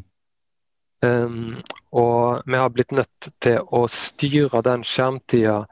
Um, 1.05 1.57
og 1.93 2.43
vi 2.47 2.57
har 2.57 2.73
blitt 2.73 2.95
nødt 2.97 3.29
til 3.45 3.61
å 3.75 3.85
styre 3.91 4.63
den 4.65 4.85
skjermtida 4.87 5.63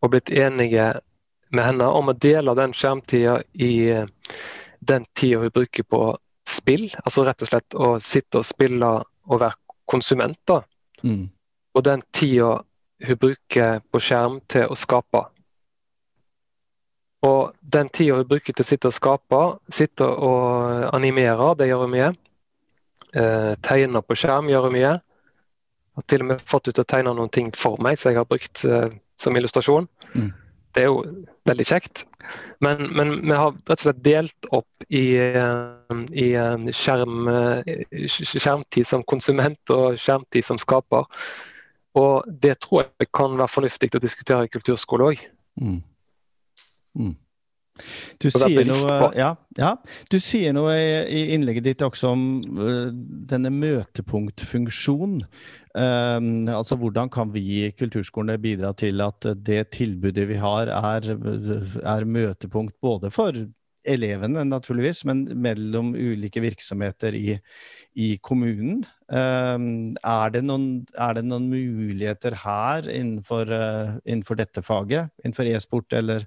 og 0.00 0.12
blitt 0.12 0.30
enige 0.30 0.92
med 1.50 1.64
henne 1.64 1.88
om 1.88 2.10
å 2.10 2.16
dele 2.16 2.54
den 2.58 2.74
skjermtida 2.76 3.38
i 3.54 3.72
eh, 3.92 4.10
den 4.80 5.06
tida 5.16 5.40
hun 5.42 5.54
bruker 5.54 5.82
på 5.82 6.02
spill. 6.48 6.88
Altså 7.04 7.24
rett 7.26 7.42
og 7.42 7.50
slett 7.50 7.76
å 7.76 7.94
sitte 8.02 8.42
og 8.42 8.46
spille 8.48 8.92
og 9.28 9.40
være 9.40 9.56
konsument. 9.88 10.38
da. 10.46 10.62
Mm. 11.02 11.28
Og 11.74 11.84
den 11.84 12.04
tida 12.12 12.58
hun 13.04 13.20
bruker 13.20 13.82
på 13.90 14.00
skjerm 14.02 14.40
til 14.50 14.68
å 14.68 14.78
skape. 14.78 15.24
Og 17.26 17.52
den 17.60 17.90
tida 17.90 18.20
hun 18.20 18.28
bruker 18.28 18.54
til 18.54 18.64
å 18.64 18.68
sitte 18.68 18.90
og 18.90 18.96
skape, 18.96 19.42
sitte 19.74 20.06
og 20.06 20.88
animere, 20.94 21.54
det 21.58 21.70
gjør 21.70 21.84
hun 21.86 21.94
mye. 21.96 22.12
Eh, 23.16 23.52
tegne 23.64 24.02
på 24.04 24.16
skjerm 24.18 24.50
gjør 24.52 24.68
hun 24.68 24.76
mye. 24.76 24.94
Har 25.98 26.06
til 26.06 26.22
og 26.22 26.30
med 26.30 26.42
fått 26.46 26.70
ut 26.70 26.78
å 26.78 26.86
tegne 26.86 27.14
noen 27.16 27.32
ting 27.34 27.50
for 27.56 27.80
meg, 27.82 27.98
så 27.98 28.12
jeg 28.12 28.20
har 28.20 28.28
brukt 28.28 28.62
eh, 28.68 28.92
som 29.20 29.36
illustrasjon. 29.36 29.88
Mm. 30.14 30.30
Det 30.74 30.84
er 30.84 30.90
jo 30.90 31.02
veldig 31.48 31.66
kjekt. 31.66 32.04
Men, 32.62 32.88
men, 32.94 33.14
vi 33.24 33.34
har 33.34 33.54
rett 33.56 33.78
og 33.78 33.84
slett 33.86 34.02
delt 34.04 34.48
opp 34.54 34.88
i, 34.88 35.16
eh, 35.16 36.02
i 36.12 36.28
eh, 36.38 36.66
skjerm, 36.76 37.30
eh, 37.32 38.02
skjermtid 38.06 38.86
som 38.86 39.06
konsument 39.08 39.74
og 39.74 39.98
skjermtid 40.00 40.46
som 40.46 40.60
skaper. 40.60 41.08
Og 41.98 42.28
det 42.28 42.58
tror 42.62 42.84
jeg 42.84 43.10
kan 43.16 43.38
være 43.38 43.50
fornuftig 43.50 43.90
å 43.96 44.02
diskutere 44.02 44.46
i 44.46 44.52
kulturskole 44.52 45.12
òg. 45.12 45.24
Mm. 45.58 45.80
Mm. 46.98 47.16
Du 48.22 48.28
sier, 48.32 48.64
noe, 48.66 49.12
ja, 49.18 49.32
ja, 49.58 49.74
du 50.10 50.18
sier 50.22 50.54
noe 50.56 50.74
i 51.06 51.22
innlegget 51.36 51.66
ditt 51.68 51.84
også 51.86 52.12
om 52.14 52.26
denne 53.30 53.52
møtepunktfunksjonen. 53.54 55.22
Um, 55.78 56.48
altså 56.50 56.78
Hvordan 56.80 57.10
kan 57.12 57.30
vi 57.30 57.42
i 57.60 57.70
kulturskolene 57.76 58.40
bidra 58.42 58.72
til 58.74 59.02
at 59.04 59.28
det 59.46 59.60
tilbudet 59.76 60.24
vi 60.30 60.40
har, 60.40 60.72
er, 60.72 61.12
er 61.84 62.08
møtepunkt 62.08 62.74
både 62.82 63.12
for 63.14 63.36
elevene, 63.88 64.44
naturligvis, 64.46 65.04
men 65.08 65.24
mellom 65.42 65.94
ulike 65.96 66.42
virksomheter 66.42 67.16
i, 67.16 67.36
i 67.98 68.08
kommunen. 68.24 68.82
Um, 69.08 69.94
er, 70.04 70.32
det 70.34 70.42
noen, 70.44 70.66
er, 70.92 71.14
det 71.16 71.24
noen, 71.24 71.46
muligheter 71.48 72.36
her 72.42 72.88
innenfor, 72.92 73.48
uh, 73.48 73.94
innenfor 74.04 74.38
dette 74.40 74.62
faget, 74.64 75.08
innenfor 75.24 75.48
e-sport 75.48 75.96
eller 75.96 76.26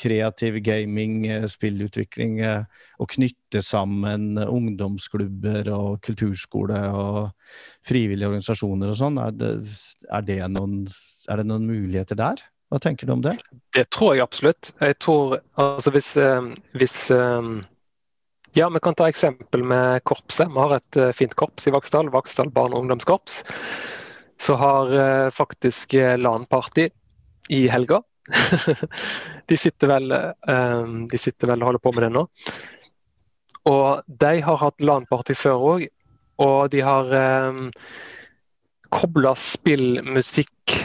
kreativ 0.00 0.60
gaming, 0.66 1.22
uh, 1.30 1.48
spillutvikling, 1.48 2.42
uh, 2.44 2.84
å 3.00 3.08
knytte 3.08 3.64
sammen 3.64 4.36
ungdomsklubber 4.44 5.72
og 5.72 6.02
kulturskole 6.04 6.84
og 6.92 7.22
frivillige 7.88 8.28
organisasjoner 8.28 8.92
og 8.92 9.00
sånn? 9.00 9.18
Er, 9.24 9.34
er, 9.40 10.22
er 10.22 10.30
det 11.40 11.48
noen 11.48 11.68
muligheter 11.68 12.18
der? 12.20 12.44
Hva 12.68 12.78
tenker 12.84 13.08
du 13.08 13.14
om 13.14 13.22
det? 13.24 13.38
Det 13.72 13.86
tror 13.94 14.14
jeg 14.14 14.24
absolutt. 14.26 14.72
Jeg 14.80 14.98
tror 15.00 15.38
altså 15.56 15.92
hvis, 15.94 16.10
hvis 16.76 16.96
ja, 18.56 18.68
Vi 18.68 18.80
kan 18.82 18.96
ta 18.98 19.08
eksempel 19.08 19.64
med 19.64 20.04
korpset. 20.04 20.50
Vi 20.52 20.60
har 20.60 20.74
et 20.76 20.98
uh, 21.00 21.12
fint 21.16 21.34
korps 21.38 21.68
i 21.68 21.72
Vaksdal, 21.72 22.10
Vaksdal 22.12 22.50
barne- 22.52 22.76
og 22.76 22.84
ungdomskorps. 22.84 23.42
Så 24.38 24.54
har 24.54 24.92
faktisk 25.34 25.96
LAN-party 25.98 26.84
i 27.50 27.64
helga. 27.68 28.02
de, 29.48 29.56
sitter 29.56 29.90
vel, 29.90 30.14
de 31.10 31.18
sitter 31.18 31.50
vel 31.50 31.64
og 31.64 31.66
holder 31.66 31.82
på 31.82 31.92
med 31.96 32.04
det 32.06 32.10
nå. 32.14 32.22
Og 33.68 34.02
de 34.06 34.34
har 34.44 34.60
hatt 34.62 34.84
LAN-party 34.84 35.34
før 35.36 35.64
òg, 35.72 35.88
og 36.44 36.70
de 36.72 36.84
har 36.86 37.10
um, 37.50 37.66
kobla 38.94 39.34
spillmusikk 39.38 40.76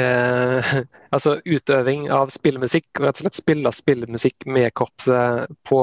eh, 0.00 0.74
altså 1.14 1.36
utøving 1.44 2.08
av 2.12 2.32
spillmusikk, 2.34 2.88
og 2.98 3.08
rett 3.08 3.20
og 3.20 3.26
slett 3.26 3.38
spille 3.38 3.72
spillmusikk 3.74 4.46
med 4.50 4.72
korpset 4.76 5.50
på, 5.68 5.80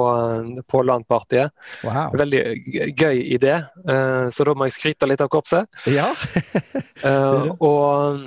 på 0.68 0.84
LAN-partiet. 0.88 1.54
Wow. 1.86 2.16
Veldig 2.22 2.44
gøy 3.00 3.22
idé, 3.38 3.58
eh, 3.88 4.26
så 4.34 4.48
da 4.48 4.56
må 4.56 4.70
jeg 4.70 4.78
skryte 4.78 5.10
litt 5.10 5.24
av 5.24 5.32
korpset. 5.34 5.70
Ja. 5.92 6.12
eh, 7.08 7.52
og, 7.58 8.26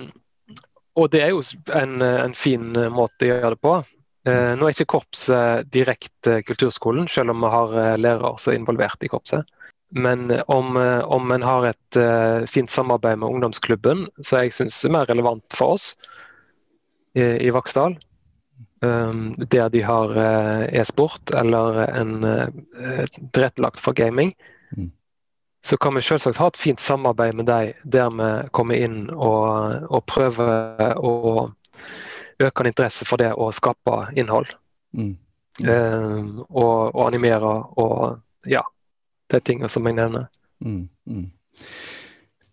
og, 0.95 1.11
det 1.13 1.27
er 1.27 1.35
jo 1.35 1.45
en, 1.75 2.01
en, 2.01 2.39
fin 2.39 2.73
måte 2.95 3.29
å 3.29 3.35
gjøre 3.35 3.55
det 3.57 3.63
på. 3.65 3.77
Eh, 4.25 4.55
nå 4.57 4.67
er 4.67 4.73
ikke 4.73 4.95
korpset 4.97 5.69
direkte 5.73 6.39
kulturskolen, 6.49 7.09
selv 7.13 7.35
om 7.35 7.45
vi 7.45 7.53
har 7.53 7.77
eh, 7.83 7.97
lærere 8.01 8.39
som 8.41 8.55
er 8.55 8.63
involvert 8.63 9.05
i 9.05 9.11
korpset. 9.13 9.45
Men 9.95 10.31
eh, 10.31 10.43
om, 10.47 10.77
eh, 10.77 10.99
om 10.99 11.31
en 11.31 11.43
har 11.43 11.67
et 11.67 11.97
uh, 11.97 12.47
fint 12.47 12.71
samarbeid 12.71 13.19
med 13.19 13.29
ungdomsklubben, 13.29 14.09
som 14.19 14.43
jeg 14.43 14.55
syns 14.57 14.81
er 14.83 14.91
mer 14.91 15.07
relevant 15.07 15.55
for 15.55 15.77
oss 15.77 15.93
i, 17.15 17.23
i 17.23 17.53
Vaksdal, 17.55 17.95
um, 18.83 19.29
der 19.39 19.71
de 19.71 19.85
har 19.87 20.17
uh, 20.19 20.65
e-sport 20.75 21.31
eller 21.39 21.85
en 21.87 22.27
uh, 22.27 23.07
tilrettelagt 23.31 23.79
for 23.79 23.95
gaming, 23.95 24.35
mm. 24.75 24.91
så 25.63 25.79
kan 25.79 25.95
vi 25.95 26.03
selvsagt 26.03 26.43
ha 26.43 26.51
et 26.51 26.59
fint 26.59 26.83
samarbeid 26.83 27.39
med 27.39 27.47
dem 27.47 27.71
der 27.85 28.11
vi 28.19 28.33
kommer 28.51 28.75
inn 28.75 29.05
og, 29.15 29.87
og 29.95 30.07
prøver 30.11 30.99
å 30.99 31.15
øke 32.43 32.65
en 32.65 32.75
interesse 32.75 33.07
for 33.07 33.23
det 33.23 33.31
å 33.31 33.53
skape 33.55 34.09
innhold. 34.19 34.51
Mm. 34.95 35.15
Mm. 35.63 36.41
og, 36.51 36.97
og 36.97 37.05
animere 37.05 37.51
og 37.79 38.49
ja, 38.51 38.65
de 39.33 39.41
tingene 39.41 39.71
som 39.73 39.87
jeg 39.87 39.99
nevner. 39.99 40.29
Mm, 40.65 40.89
mm. 41.07 41.29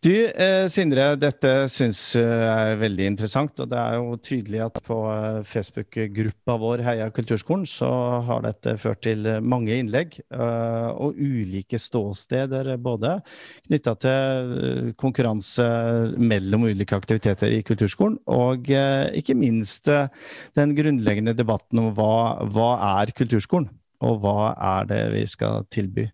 Du, 0.01 0.09
eh, 0.09 0.65
Sindre, 0.73 1.11
dette 1.13 1.49
syns 1.69 1.99
jeg 2.17 2.45
er 2.49 2.79
veldig 2.81 3.05
interessant. 3.11 3.59
Og 3.61 3.67
det 3.69 3.77
er 3.77 3.99
jo 3.99 4.15
tydelig 4.17 4.63
at 4.65 4.79
på 4.81 4.95
eh, 5.11 5.43
Facebook-gruppa 5.45 6.55
vår 6.57 6.81
Heia 6.87 7.09
kulturskolen, 7.13 7.67
så 7.69 7.89
har 8.25 8.41
dette 8.41 8.73
ført 8.81 9.03
til 9.05 9.29
mange 9.45 9.75
innlegg. 9.77 10.17
Eh, 10.33 10.87
og 11.05 11.19
ulike 11.21 11.77
ståsteder, 11.77 12.71
både 12.81 13.19
knytta 13.67 13.93
til 14.01 14.55
eh, 14.57 14.89
konkurranse 14.97 15.67
mellom 16.17 16.65
ulike 16.71 16.97
aktiviteter 16.97 17.53
i 17.53 17.61
kulturskolen, 17.61 18.17
og 18.25 18.73
eh, 18.73 19.05
ikke 19.21 19.37
minst 19.37 19.85
eh, 19.85 20.09
den 20.57 20.73
grunnleggende 20.81 21.37
debatten 21.37 21.77
om 21.83 21.93
hva, 21.93 22.41
hva 22.49 22.71
er 22.95 23.13
kulturskolen? 23.21 23.69
Og 24.01 24.21
hva 24.23 24.51
er 24.55 24.89
det 24.89 25.01
vi 25.13 25.23
skal 25.29 25.65
tilby. 25.73 26.07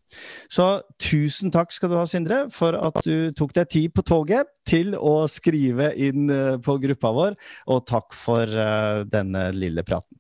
Så 0.52 0.82
tusen 1.02 1.54
takk 1.54 1.74
skal 1.76 1.92
du 1.92 1.98
ha, 2.00 2.06
Sindre, 2.10 2.46
for 2.54 2.78
at 2.78 3.02
du 3.06 3.32
tok 3.38 3.56
deg 3.58 3.72
tid 3.72 3.96
på 3.96 4.06
toget 4.08 4.52
til 4.68 4.96
å 5.00 5.26
skrive 5.32 5.94
inn 5.96 6.30
eh, 6.34 6.56
på 6.64 6.78
gruppa 6.84 7.14
vår, 7.16 7.36
og 7.72 7.84
takk 7.88 8.16
for 8.18 8.48
uh, 8.48 9.04
denne 9.08 9.50
lille 9.56 9.84
praten. 9.88 10.18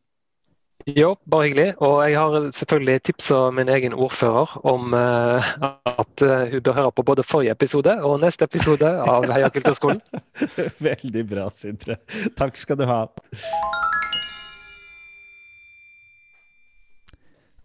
Jo, 0.87 1.17
bare 1.27 1.49
hyggelig. 1.49 1.67
Og 1.83 1.97
jeg 2.05 2.15
har 2.15 2.45
selvfølgelig 2.55 3.01
tipsa 3.09 3.39
min 3.51 3.67
egen 3.73 3.95
ordfører 3.97 4.53
om 4.71 4.93
uh, 4.95 5.49
at 5.89 6.23
hun 6.53 6.63
bør 6.63 6.77
høre 6.77 6.93
på 6.95 7.05
både 7.09 7.25
forrige 7.27 7.57
episode 7.57 7.97
og 8.07 8.21
neste 8.23 8.47
episode 8.47 8.93
av 9.03 9.27
Heia 9.33 9.51
kulturskolen. 9.51 9.99
Veldig 10.87 11.25
bra, 11.27 11.49
Sindre. 11.51 11.99
Takk 12.39 12.55
skal 12.61 12.79
du 12.79 12.87
ha. 12.87 13.03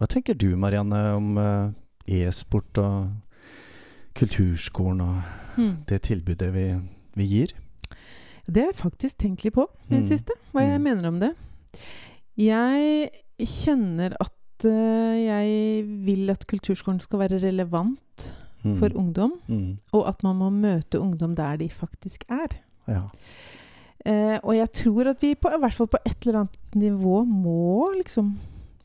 Hva 0.02 0.08
tenker 0.10 0.34
du 0.34 0.56
Marianne 0.58 0.98
om 1.14 1.36
uh, 1.38 1.68
e-sport 2.10 2.78
og 2.82 3.12
kulturskolen 4.18 4.98
og 5.04 5.20
mm. 5.54 5.76
det 5.86 6.00
tilbudet 6.08 6.48
vi, 6.56 6.64
vi, 7.14 7.26
gir? 7.30 7.52
Det 8.48 8.64
har 8.64 8.72
jeg 8.72 8.80
faktisk 8.80 9.20
tenkt 9.22 9.46
litt 9.46 9.54
på 9.54 9.68
i 9.86 9.92
det 9.92 10.02
mm. 10.02 10.08
siste, 10.10 10.34
hva 10.50 10.66
jeg 10.66 10.82
mm. 10.82 10.88
mener 10.88 11.06
om 11.06 11.22
det. 11.22 11.30
Jeg 12.34 13.46
kjenner 13.46 14.18
at 14.18 14.66
uh, 14.66 15.14
jeg 15.22 15.86
vil 16.10 16.34
at 16.34 16.48
kulturskolen 16.50 16.98
skal 17.06 17.22
være 17.22 17.38
relevant 17.46 18.32
mm. 18.66 18.74
for 18.82 18.98
ungdom, 18.98 19.38
mm. 19.46 19.68
og 19.94 20.08
at 20.10 20.26
man 20.26 20.42
må 20.42 20.50
møte 20.50 20.98
ungdom 20.98 21.38
der 21.38 21.62
de 21.62 21.70
faktisk 21.70 22.26
er. 22.26 22.58
Ja. 22.90 23.06
Uh, 24.02 24.38
og 24.42 24.56
jeg 24.58 24.74
tror 24.82 25.14
at 25.14 25.22
vi 25.22 25.36
på, 25.38 25.46
i 25.54 25.62
hvert 25.62 25.78
fall 25.78 25.94
på 25.94 26.02
et 26.02 26.26
eller 26.26 26.42
annet 26.42 26.80
nivå 26.88 27.22
må 27.22 27.92
liksom 28.00 28.34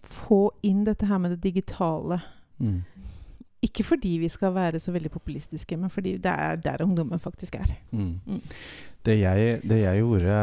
få 0.10 0.41
inn 0.67 0.86
dette 0.88 1.08
her 1.10 1.22
med 1.22 1.36
det 1.36 1.41
digitale. 1.43 2.20
Mm. 2.60 2.82
Ikke 3.65 3.84
fordi 3.84 4.17
vi 4.22 4.30
skal 4.30 4.54
være 4.56 4.80
så 4.80 4.93
veldig 4.93 5.12
populistiske, 5.12 5.78
men 5.78 5.89
fordi 5.89 6.17
det 6.22 6.32
er 6.32 6.60
der 6.62 6.84
ungdommen 6.86 7.20
faktisk 7.20 7.56
er. 7.56 7.74
Mm. 7.91 8.20
Mm. 8.26 8.41
Det, 9.06 9.15
jeg, 9.20 9.60
det, 9.63 9.80
jeg, 9.80 10.02
gjorde 10.04 10.38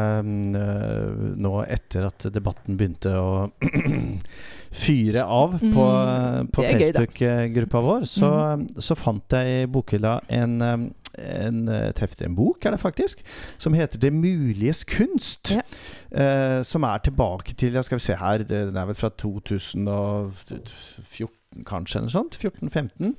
øh, 0.57 1.37
nå 1.37 1.53
etter 1.69 2.07
at 2.07 2.25
debatten 2.33 2.77
begynte 2.79 3.11
å 3.13 3.51
fyre 4.85 5.23
av 5.23 5.59
på, 5.61 5.85
mm. 5.85 6.49
på 6.55 6.65
Facebook-gruppa 6.65 7.81
vår, 7.85 8.07
så, 8.09 8.31
mm. 8.57 8.67
så, 8.81 8.97
fant 8.97 9.37
jeg 9.37 9.61
i 9.61 9.67
bokhylla 9.69 10.17
en 10.33 10.55
um, 10.61 10.87
en, 11.19 11.69
et 11.69 11.99
hefte, 11.99 12.25
en 12.25 12.35
bok, 12.35 12.65
er 12.65 12.71
det 12.71 12.79
faktisk, 12.79 13.21
som 13.57 13.73
heter 13.73 13.99
'Det 13.99 14.13
muliges 14.13 14.85
kunst'. 14.91 15.55
Ja. 15.55 15.61
Eh, 16.59 16.65
som 16.65 16.83
er 16.83 16.97
tilbake 16.97 17.53
til 17.53 17.73
ja, 17.73 17.81
skal 17.81 17.95
vi 17.95 18.03
se 18.03 18.15
her, 18.15 18.37
den 18.37 18.77
er 18.77 18.85
vel 18.85 18.95
fra 18.95 19.09
2014 19.09 21.44
kanskje, 21.67 22.01
eller 22.01 22.13
sånt, 22.13 22.35
14-15, 22.35 23.13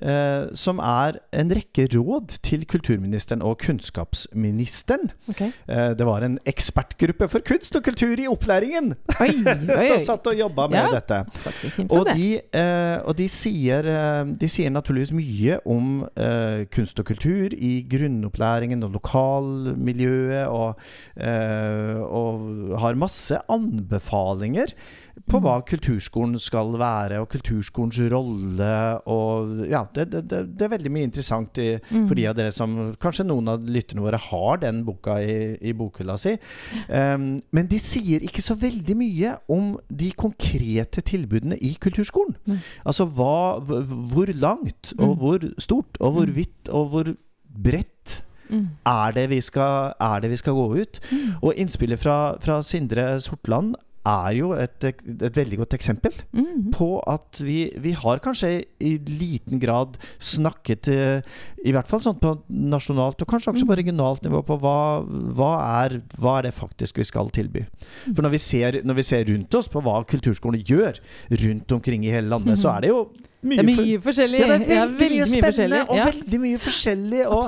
eh, 0.00 0.48
som 0.58 0.80
er 0.82 1.18
en 1.36 1.52
rekke 1.52 1.86
råd 1.92 2.38
til 2.46 2.64
kulturministeren 2.68 3.42
og 3.44 3.58
kunnskapsministeren. 3.62 5.10
Okay. 5.28 5.52
Eh, 5.68 5.92
det 5.98 6.06
var 6.08 6.24
en 6.24 6.38
ekspertgruppe 6.48 7.28
for 7.32 7.44
kunst 7.46 7.76
og 7.76 7.84
kultur 7.86 8.20
i 8.20 8.28
opplæringen 8.30 8.92
oi, 9.20 9.30
oi, 9.78 9.86
som 9.88 10.04
satt 10.06 10.30
og 10.30 10.38
jobba 10.38 10.68
med 10.72 10.80
ja, 10.80 11.00
dette. 11.00 11.20
Og 11.88 12.08
de, 12.12 12.28
eh, 12.40 12.96
og 13.04 13.16
de, 13.18 13.28
sier, 13.32 13.88
eh, 13.88 14.32
de, 14.40 14.50
sier, 14.50 14.72
naturligvis 14.72 15.14
mye 15.16 15.58
om 15.68 16.04
eh, 16.16 16.64
kunst 16.72 17.00
og 17.02 17.08
kultur 17.10 17.52
i 17.52 17.72
grunnopplæringen 17.90 18.84
og 18.86 18.96
lokalmiljøet, 18.96 20.46
og, 20.48 20.80
eh, 21.16 22.00
og 22.02 22.76
har 22.82 23.00
masse 23.00 23.38
anbefalinger 23.52 24.74
på 25.28 25.40
hva 25.44 25.58
kulturskolen 25.68 26.38
skal 26.40 26.72
være, 26.80 27.20
og 27.22 27.28
kulturskolens 27.32 27.98
rolle. 28.12 28.72
Og 29.12 29.66
ja, 29.70 29.82
det, 29.94 30.08
det, 30.14 30.40
det 30.56 30.66
er 30.66 30.72
veldig 30.72 30.92
mye 30.92 31.08
interessant 31.08 31.60
i, 31.62 31.74
mm. 31.78 32.06
for 32.08 32.18
de 32.18 32.26
av 32.30 32.36
dere 32.38 32.52
som 32.54 32.78
Kanskje 33.02 33.26
noen 33.26 33.50
av 33.52 33.64
lytterne 33.68 34.04
våre 34.04 34.18
har 34.20 34.62
den 34.62 34.82
boka 34.86 35.18
i, 35.22 35.36
i 35.60 35.74
bokhylla 35.76 36.16
si. 36.20 36.34
Um, 36.88 37.36
men 37.54 37.68
de 37.70 37.80
sier 37.82 38.24
ikke 38.24 38.44
så 38.44 38.56
veldig 38.58 38.96
mye 38.98 39.34
om 39.52 39.74
de 39.88 40.12
konkrete 40.16 41.04
tilbudene 41.06 41.58
i 41.60 41.74
kulturskolen. 41.82 42.36
Mm. 42.48 42.58
Altså 42.88 43.06
hva, 43.08 43.60
hvor 43.60 44.32
langt, 44.32 44.94
og 44.98 45.14
mm. 45.14 45.16
hvor 45.20 45.48
stort, 45.62 46.00
og 46.00 46.18
hvor 46.18 46.28
mm. 46.28 46.36
vidt, 46.36 46.72
og 46.72 46.92
hvor 46.92 47.14
bredt. 47.52 48.22
Mm. 48.52 48.68
Er, 48.86 49.14
det 49.16 49.44
skal, 49.44 49.94
er, 50.00 50.20
det 50.20 50.30
vi 50.30 50.36
skal, 50.36 50.52
gå 50.52 50.66
ut? 50.82 51.00
Mm. 51.12 51.30
Og 51.40 51.54
innspillet 51.56 52.00
fra, 52.00 52.36
fra 52.40 52.60
Sindre 52.62 53.20
Sortland 53.20 53.74
er 54.06 54.32
jo 54.34 54.48
et, 54.58 54.82
et 54.82 55.36
veldig 55.36 55.58
godt 55.60 55.74
eksempel 55.76 56.12
Mhm. 56.34 56.70
på 56.74 56.88
at 57.06 57.38
vi, 57.44 57.70
vi 57.78 57.92
har 57.92 58.18
kanskje 58.18 58.64
i 58.80 58.96
liten 58.98 59.60
grad 59.62 59.96
snakket 60.18 60.88
I 61.64 61.70
hvert 61.72 61.86
fall 61.86 62.00
sånn 62.02 62.18
på 62.18 62.32
nasjonalt 62.50 63.22
og 63.22 63.28
kanskje 63.30 63.52
også 63.52 63.66
på 63.68 63.72
Mm. 63.76 63.78
regionalt 63.78 64.22
nivå 64.26 64.42
på 64.44 64.58
hva, 64.60 65.04
hva, 65.06 65.52
er, 65.84 66.00
hva 66.18 66.38
er 66.38 66.42
det 66.48 66.54
faktisk 66.54 66.98
vi 66.98 67.04
skal 67.04 67.30
tilby. 67.30 67.60
Mm. 68.08 68.14
For 68.16 68.22
når 68.22 68.30
vi, 68.34 68.38
ser, 68.38 68.80
når 68.82 68.94
vi 68.98 69.02
ser 69.06 69.24
rundt 69.30 69.54
oss 69.54 69.68
på 69.68 69.80
hva 69.82 70.04
kulturskolene 70.04 70.64
gjør 70.66 70.98
rundt 71.30 71.70
omkring 71.72 72.04
i 72.04 72.10
hele 72.10 72.28
landet, 72.28 72.58
så 72.58 72.74
er 72.76 72.80
det 72.80 72.90
jo 72.90 73.04
mye, 73.42 73.56
Det 73.56 73.68
er 73.72 73.74
for- 73.74 73.84
mye 73.84 74.00
forskjellig. 74.06 74.38
ja, 74.40 74.46
det 74.46 74.68
er 74.68 74.74
Ja, 74.74 74.86
veldig, 74.86 75.08
mye 75.10 75.26
spennende 75.26 75.46
forskjellig. 75.46 75.80
og 75.90 75.96
Ja, 75.96 76.04
veldig 76.06 76.40
mye 76.40 76.58
forskjellig. 76.58 77.22
Og, 77.26 77.44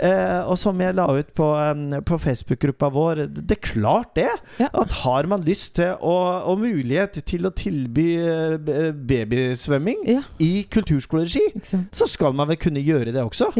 eh, 0.00 0.40
og 0.50 0.58
som 0.58 0.80
jeg 0.80 0.94
la 0.94 1.06
ut 1.18 1.34
på, 1.34 1.48
på 2.04 2.18
Facebook-gruppa 2.20 2.90
vår, 2.92 3.14
det 3.32 3.50
er 3.56 3.62
klart 3.62 4.14
det. 4.14 4.28
Ja. 4.60 4.68
At 4.74 4.92
har 4.92 5.26
man 5.26 5.42
lyst 5.42 5.74
til 5.76 5.94
å, 6.00 6.16
og 6.46 6.58
mulighet 6.58 7.22
til 7.24 7.42
å 7.48 7.50
tilby 7.54 8.08
eh, 8.18 8.92
babysvømming 8.92 10.04
Ja, 10.06 10.22
i 10.38 10.64
kulturskoleregi, 10.70 11.48
så 11.92 12.08
skal 12.08 12.32
man 12.32 12.48
vel 12.48 12.56
kunne 12.56 12.82
gjøre 12.84 13.12
det 13.12 13.22
også. 13.22 13.52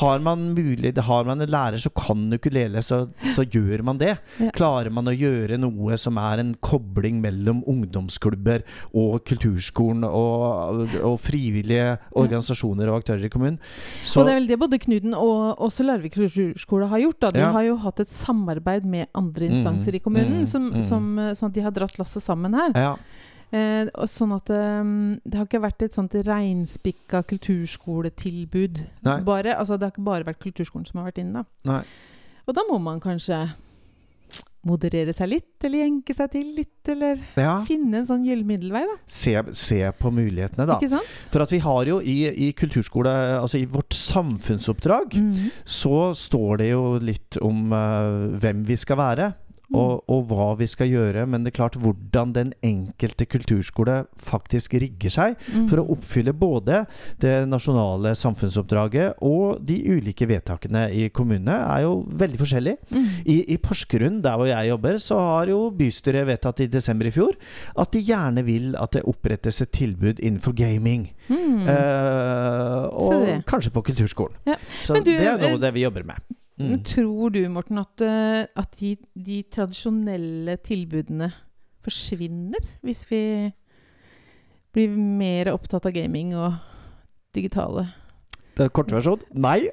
Har 0.00 0.18
man 0.24 0.54
mulig, 0.54 0.94
har 1.04 1.24
man 1.28 1.40
en 1.44 1.50
lærer 1.52 1.78
som 1.82 1.92
kan 1.96 2.22
ukulele, 2.32 2.80
så, 2.82 3.08
så 3.34 3.44
gjør 3.44 3.82
man 3.84 3.98
det. 4.00 4.14
Ja. 4.40 4.50
Klarer 4.56 4.90
man 4.90 5.10
å 5.10 5.12
gjøre 5.14 5.58
noe 5.60 5.98
som 6.00 6.16
er 6.16 6.40
en 6.40 6.54
kobling 6.64 7.20
mellom 7.20 7.62
ungdomsklubber 7.68 8.62
og 8.94 9.18
kulturskolen 9.28 10.04
og, 10.08 10.88
og 11.02 11.18
frivillige 11.20 11.98
organisasjoner 12.16 12.88
og 12.88 13.02
aktører 13.02 13.26
i 13.28 13.32
kommunen, 13.32 13.58
så 14.04 14.20
og 14.22 14.26
det 14.28 14.32
er 14.34 14.40
vel 14.40 14.48
det 14.48 14.58
både 14.62 14.78
Knuden 14.82 15.14
og 15.18 15.60
også 15.62 15.84
Larvik 15.86 16.14
kulturskole 16.16 16.88
har 16.90 16.98
gjort. 17.04 17.20
Da. 17.22 17.30
De 17.30 17.38
Ja. 17.42 17.50
har 17.52 17.62
jo 17.66 17.76
hatt 17.76 18.00
et 18.00 18.08
samarbeid 18.08 18.84
med 18.84 19.06
andre 19.14 19.48
Mm, 19.48 19.54
instanser 19.56 19.94
i 19.94 19.98
kommunen, 20.00 20.42
mm, 20.42 20.46
som, 20.46 20.70
mm. 20.72 20.82
som, 20.86 21.06
sånn 21.34 21.48
at 21.50 21.54
de 21.56 21.60
har 21.66 21.70
dratt 21.74 21.98
lasset 21.98 22.22
sammen 22.22 22.54
her. 22.54 22.72
ja. 22.74 22.96
Eh, 23.52 23.90
sånn 24.08 24.32
at 24.32 24.48
um, 24.48 24.92
det 25.28 25.36
har 25.36 25.44
ikke 25.48 25.60
vært 25.60 25.82
et 25.84 25.92
sånt 25.96 26.14
reinspikka 26.24 27.20
kulturskoletilbud. 27.28 28.80
Bare, 29.26 29.56
altså, 29.58 29.76
det 29.76 29.88
har 29.90 29.92
ikke 29.92 30.06
bare 30.08 30.24
vært 30.30 30.40
kulturskolen 30.40 30.88
som 30.88 31.02
har 31.02 31.10
vært 31.10 31.20
inne. 31.24 31.44
Da. 31.44 31.74
Nei. 31.74 31.82
Og 32.48 32.56
da 32.56 32.64
må 32.70 32.80
man 32.82 33.02
kanskje 33.04 33.44
moderere 34.62 35.10
seg 35.10 35.26
litt, 35.26 35.64
eller 35.66 35.80
jenke 35.82 36.14
seg 36.14 36.28
til 36.36 36.52
litt, 36.54 36.86
eller 36.92 37.18
ja. 37.34 37.56
finne 37.66 37.98
en 37.98 38.06
sånn 38.06 38.22
gyllen 38.22 38.46
middelvei, 38.46 38.84
da. 38.86 38.94
Se, 39.10 39.32
se 39.58 39.80
på 39.98 40.12
mulighetene, 40.14 40.66
da. 40.70 40.76
Ikke 40.78 40.92
sant? 40.92 41.08
For 41.34 41.42
at 41.42 41.50
vi 41.50 41.58
har 41.64 41.90
jo 41.90 41.96
i, 41.98 42.14
i 42.46 42.52
kulturskole, 42.54 43.10
altså 43.40 43.58
i 43.58 43.66
vårt 43.66 43.90
samfunnsoppdrag, 43.98 45.18
Mhm. 45.18 45.50
så 45.66 46.12
står 46.14 46.62
det 46.62 46.68
jo 46.70 46.84
litt 47.02 47.40
om 47.42 47.74
uh, 47.74 48.38
hvem 48.38 48.62
vi 48.70 48.78
skal 48.78 49.00
være. 49.02 49.32
Mm. 49.72 49.78
Og, 49.80 50.02
og 50.12 50.26
hva 50.28 50.48
vi 50.60 50.68
skal 50.68 50.90
gjøre, 50.90 51.24
men 51.30 51.44
det 51.44 51.52
er 51.52 51.56
klart 51.56 51.78
hvordan 51.80 52.34
den 52.36 52.52
enkelte 52.66 53.26
kulturskole 53.28 54.02
faktisk 54.20 54.76
rigger 54.76 55.12
seg 55.12 55.36
mm. 55.40 55.66
for 55.70 55.80
å 55.80 55.86
oppfylle 55.94 56.34
både 56.36 56.82
det 57.22 57.34
nasjonale 57.48 58.12
samfunnsoppdraget 58.18 59.22
og 59.24 59.62
de 59.64 59.78
ulike 59.94 60.28
vedtakene 60.28 60.84
i 60.92 61.08
kommunene, 61.14 61.56
er 61.72 61.86
jo 61.86 62.02
veldig 62.20 62.40
forskjellig. 62.42 62.76
Mm. 62.92 63.08
I, 63.24 63.38
I 63.54 63.58
Porsgrunn, 63.62 64.20
der 64.24 64.36
hvor 64.38 64.50
jeg 64.50 64.70
jobber, 64.72 65.00
så 65.02 65.20
har 65.22 65.52
jo 65.52 65.62
bystyret 65.76 66.28
vedtatt 66.28 66.64
i 66.64 66.68
desember 66.72 67.08
i 67.08 67.14
fjor 67.14 67.38
at 67.80 67.92
de 67.94 68.04
gjerne 68.04 68.44
vil 68.46 68.76
at 68.80 68.96
det 68.96 69.06
opprettes 69.08 69.62
et 69.64 69.72
tilbud 69.72 70.20
innenfor 70.20 70.56
gaming. 70.58 71.08
Mm. 71.28 71.64
Eh, 71.70 72.84
og 72.92 73.48
kanskje 73.48 73.72
på 73.72 73.84
kulturskolen. 73.88 74.36
Ja. 74.48 74.58
Så 74.82 75.00
du, 75.00 75.12
det 75.12 75.24
er 75.24 75.40
noe 75.40 75.56
eh, 75.56 75.60
det 75.62 75.74
vi 75.76 75.86
jobber 75.86 76.06
med. 76.12 76.32
Men 76.58 76.78
Mm. 76.78 76.84
Tror 76.84 77.30
du, 77.30 77.48
Morten, 77.48 77.78
at, 77.78 78.00
eh, 78.00 78.46
at 78.56 78.76
de, 78.78 78.96
de 79.16 79.42
tradisjonelle 79.42 80.56
tilbudene 80.62 81.32
forsvinner 81.82 82.60
hvis 82.82 83.06
vi 83.10 83.22
blir 84.72 84.92
mer 84.96 85.50
opptatt 85.52 85.86
av 85.86 85.92
gaming 85.96 86.34
og 86.36 86.54
digitale? 87.34 87.88
Det 88.56 88.66
er 88.66 88.72
korte 88.74 88.92
versjon 88.96 89.22
nei. 89.32 89.60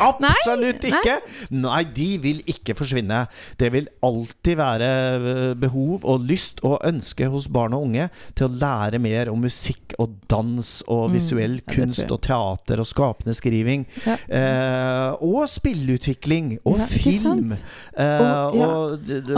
Absolutt 0.00 0.84
ikke! 0.84 1.14
Nei, 1.56 1.82
de 1.96 2.06
vil 2.20 2.40
ikke 2.50 2.74
forsvinne. 2.76 3.22
Det 3.60 3.70
vil 3.72 3.86
alltid 4.04 4.56
være 4.60 4.88
eh, 4.88 5.52
behov 5.60 6.04
og 6.08 6.24
lyst 6.28 6.60
og 6.66 6.78
ønske 6.86 7.28
hos 7.32 7.48
barn 7.52 7.74
og 7.76 7.86
unge 7.88 8.08
til 8.36 8.48
å 8.48 8.52
lære 8.60 9.00
mer 9.02 9.30
om 9.32 9.40
musikk 9.44 9.94
og 10.00 10.16
dans 10.30 10.70
og 10.86 11.00
Mm, 11.10 11.14
visuell 11.16 11.54
mm, 11.58 11.64
kunst 11.72 12.12
og 12.12 12.20
teater 12.22 12.80
og 12.82 12.86
skapende 12.86 13.32
skriving. 13.34 13.86
Ja. 14.04 14.14
Eh, 14.28 15.24
og 15.24 15.48
spillutvikling 15.50 16.58
og 16.68 16.78
Ja, 16.78 16.86
film. 16.90 17.50
Eh, 17.50 18.20
Og, 18.20 18.56
ja, 18.58 18.68
og 18.68 19.36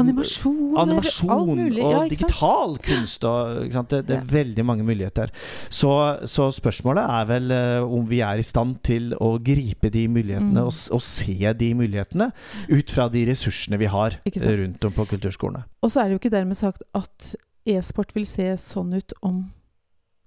animasjon 0.82 1.62
og 1.80 2.10
digital 2.10 2.76
kunst. 2.82 3.24
Og, 3.24 3.62
ikke 3.66 3.76
sant? 3.78 3.90
Det, 3.94 4.02
det 4.08 4.16
er 4.18 4.26
veldig 4.32 4.64
mange 4.68 4.84
muligheter. 4.84 5.30
Så, 5.70 5.92
så 6.28 6.50
spørsmålet 6.52 6.91
er 7.00 7.24
vel 7.26 7.50
eh, 7.50 7.82
om 7.82 8.04
vi 8.08 8.20
er 8.20 8.36
i 8.38 8.42
stand 8.42 8.76
til 8.84 9.14
å 9.16 9.38
gripe 9.42 9.88
de 9.90 10.06
mulighetene 10.08 10.60
Mm. 10.60 10.66
og, 10.66 10.72
og 10.92 11.00
se 11.02 11.52
de 11.54 11.74
mulighetene 11.74 12.30
ut 12.68 12.90
fra 12.90 13.08
de 13.08 13.24
ressursene 13.30 13.78
vi 13.78 13.86
har 13.86 14.18
eh, 14.24 14.56
rundt 14.60 14.84
om 14.84 14.92
på 14.92 15.06
kulturskolene. 15.06 15.64
Og 15.82 15.90
så 15.90 16.00
er 16.00 16.04
det 16.04 16.12
jo 16.12 16.18
ikke 16.18 16.36
dermed 16.36 16.56
sagt 16.56 16.82
at 16.94 17.34
e-sport 17.64 18.12
vil 18.14 18.26
se 18.26 18.50
sånn 18.58 18.92
ut 18.98 19.12
om 19.22 19.52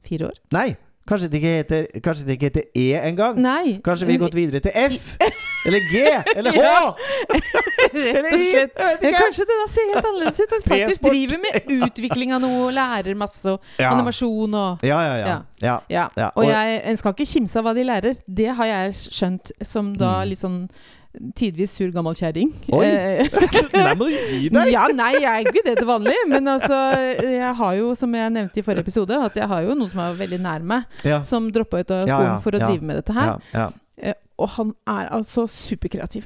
fire 0.01 0.27
år. 0.31 0.37
Nei, 0.51 0.75
kanskje 1.07 1.29
det 1.29 1.37
ikke 1.41 1.55
heter, 1.59 1.87
kanskje 2.03 2.25
det 2.25 2.33
ikke 2.37 2.49
heter 2.49 2.63
E 2.75 2.85
engang? 3.09 3.37
Kanskje 3.85 4.07
vi 4.07 4.13
har 4.17 4.23
gått 4.25 4.35
videre 4.37 4.59
til 4.65 4.71
F? 4.75 5.17
Eller 5.65 5.81
G? 5.89 6.01
Eller 6.35 6.51
H? 6.53 6.63
Rett 7.95 8.27
og 8.29 8.43
slett. 8.51 8.75
Kanskje 9.15 9.45
det 9.49 9.55
da 9.61 9.67
ser 9.71 9.87
helt 9.93 10.05
annerledes 10.09 10.41
ut. 10.43 10.51
At 10.59 10.67
faktisk 10.69 11.01
driver 11.05 11.39
med 11.41 11.71
utvikling 11.87 12.33
av 12.35 12.43
noe, 12.43 12.67
lærer 12.75 13.15
masse, 13.17 13.45
og 13.55 13.61
Ja. 13.81 13.91
animasjon 13.95 14.53
og 14.53 14.83
Ja, 14.85 14.99
ja, 15.01 15.39
ja. 15.61 15.79
Ja. 16.17 16.29
Og 16.35 16.45
jeg 16.45 16.97
skal 17.01 17.13
ikke 17.15 17.25
kimse 17.33 17.57
av 17.59 17.65
hva 17.65 17.73
de 17.77 17.83
lærer. 17.87 18.15
Det 18.27 18.49
har 18.57 18.65
jeg 18.65 18.93
skjønt 18.93 19.51
som 19.63 19.93
da 19.97 20.21
Mm. 20.21 20.29
litt 20.29 20.39
sånn 20.39 20.69
tidvis 21.35 21.71
sur 21.77 21.91
gammel 21.95 22.15
kjerring. 22.17 22.51
Oi. 22.73 22.85
Eh, 22.85 23.37
Nei, 23.75 23.93
må 23.99 24.07
du 24.09 24.15
gi 24.15 24.49
deg! 24.49 24.71
ja, 24.73 24.85
nei, 24.95 25.11
jeg 25.21 25.29
er 25.31 25.49
ikke 25.49 25.63
det 25.65 25.77
til 25.79 25.87
vanlig. 25.89 26.15
Men 26.31 26.47
altså, 26.55 26.77
jeg 27.21 27.53
har 27.61 27.73
jo, 27.79 27.93
som 27.99 28.13
jeg 28.17 28.33
nevnte 28.35 28.61
i 28.61 28.65
forrige 28.65 28.85
episode, 28.87 29.17
at 29.29 29.39
jeg 29.39 29.47
har 29.51 29.63
jo 29.67 29.75
noen 29.77 29.89
som 29.91 30.03
er 30.05 30.19
veldig 30.19 30.41
nær 30.45 30.65
meg, 30.73 30.85
Ja. 31.07 31.21
som 31.27 31.47
droppa 31.55 31.81
ut 31.83 31.91
av 31.95 32.05
skolen 32.07 32.29
ja, 32.33 32.37
for 32.43 32.57
å 32.57 32.61
ja. 32.61 32.69
drive 32.69 32.89
med 32.91 33.01
dette 33.01 33.15
her. 33.17 33.33
Ja, 33.53 33.65
ja. 33.65 33.67
Eh, 34.11 34.13
Og 34.37 34.49
han 34.57 34.73
er 34.91 35.09
altså 35.15 35.45
superkreativ. 35.47 36.25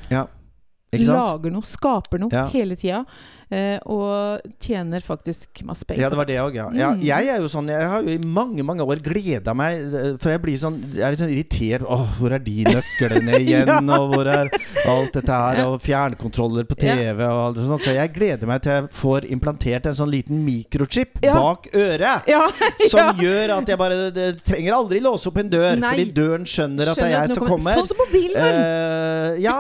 Ikke 0.90 1.06
sant? 1.06 1.14
Lager 1.14 1.52
noe, 1.54 1.62
skaper 1.70 2.18
noe 2.24 2.34
Ja. 2.34 2.48
hele 2.50 2.74
tida. 2.80 3.04
Eh, 3.50 3.80
og 3.90 4.44
tjener 4.62 5.02
faktisk 5.02 5.64
masse 5.66 5.82
penger. 5.90 6.04
Ja, 6.04 6.10
det 6.14 6.18
var 6.20 6.28
det 6.30 6.36
òg, 6.38 6.54
ja. 6.54 6.68
ja. 6.78 6.92
Mm. 6.94 7.00
Jeg 7.02 7.30
er 7.34 7.40
jo 7.42 7.48
sånn 7.50 7.72
Jeg 7.72 7.88
har 7.90 8.04
jo 8.06 8.14
i 8.14 8.20
mange 8.22 8.62
mange 8.62 8.86
år 8.86 9.00
gleda 9.02 9.56
meg 9.58 9.80
eh, 9.90 10.12
For 10.22 10.30
jeg 10.30 10.42
blir 10.44 10.60
sånn 10.62 10.76
Jeg 10.94 11.02
er 11.02 11.16
litt 11.16 11.24
sånn 11.24 11.34
irritert. 11.34 11.86
Åh, 11.90 12.12
hvor 12.20 12.36
er 12.38 12.44
de 12.46 12.68
nøklene 12.68 13.40
igjen? 13.42 13.72
Ja. 13.72 13.80
Og 13.98 14.14
hvor 14.14 14.30
er 14.30 14.52
alt 14.86 15.18
dette 15.18 15.40
her? 15.42 15.64
Og 15.66 15.80
fjernkontroller 15.82 16.68
på 16.70 16.78
TV 16.78 17.24
og 17.26 17.42
alt 17.48 17.62
sånt. 17.64 17.88
Så 17.88 17.96
jeg 17.98 18.14
gleder 18.14 18.52
meg 18.52 18.62
til 18.62 18.76
jeg 18.76 18.92
får 19.00 19.26
implantert 19.34 19.90
en 19.90 19.98
sånn 19.98 20.14
liten 20.14 20.46
mikrochip 20.46 21.18
bak 21.26 21.66
øret. 21.74 22.30
Som 22.94 23.18
gjør 23.18 23.56
at 23.58 23.74
jeg 23.74 23.82
bare 23.82 23.98
det, 24.14 24.28
trenger 24.46 24.78
aldri 24.78 25.02
låse 25.02 25.26
opp 25.32 25.42
en 25.42 25.50
dør, 25.50 25.74
Nei. 25.82 25.96
fordi 25.96 26.06
døren 26.20 26.46
skjønner 26.50 26.94
at 26.94 27.02
det 27.02 27.08
er 27.10 27.16
jeg 27.16 27.34
som 27.40 27.50
kommer. 27.50 27.82
Sånn 27.82 27.90
som 27.90 28.02
på 28.04 28.08
bilen! 28.14 28.38
Eh, 28.46 29.42
ja, 29.42 29.58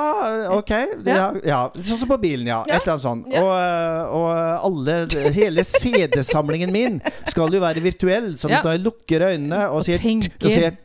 ok. 0.53 0.73
Ja. 1.09 1.63
Sånn 1.73 2.03
som 2.03 2.09
på 2.09 2.21
bilen, 2.21 2.45
ja. 2.53 2.61
Et 2.67 2.77
eller 2.77 2.93
annet 2.93 3.07
sånt. 3.07 3.33
Og, 3.33 3.49
og 4.09 4.29
alle 4.67 4.95
Hele 5.35 5.63
CD-samlingen 5.63 6.71
min 6.73 6.99
skal 7.29 7.53
jo 7.53 7.61
være 7.63 7.81
virtuell. 7.83 8.33
Sånn 8.39 8.51
Ja. 8.55 8.59
at 8.63 8.71
jeg 8.73 8.83
lukker 8.85 9.27
øynene 9.31 9.65
og, 9.69 9.81
Og 9.81 9.85
sier, 9.89 9.97
tenker. 10.01 10.31
og 10.45 10.51
sier 10.51 10.77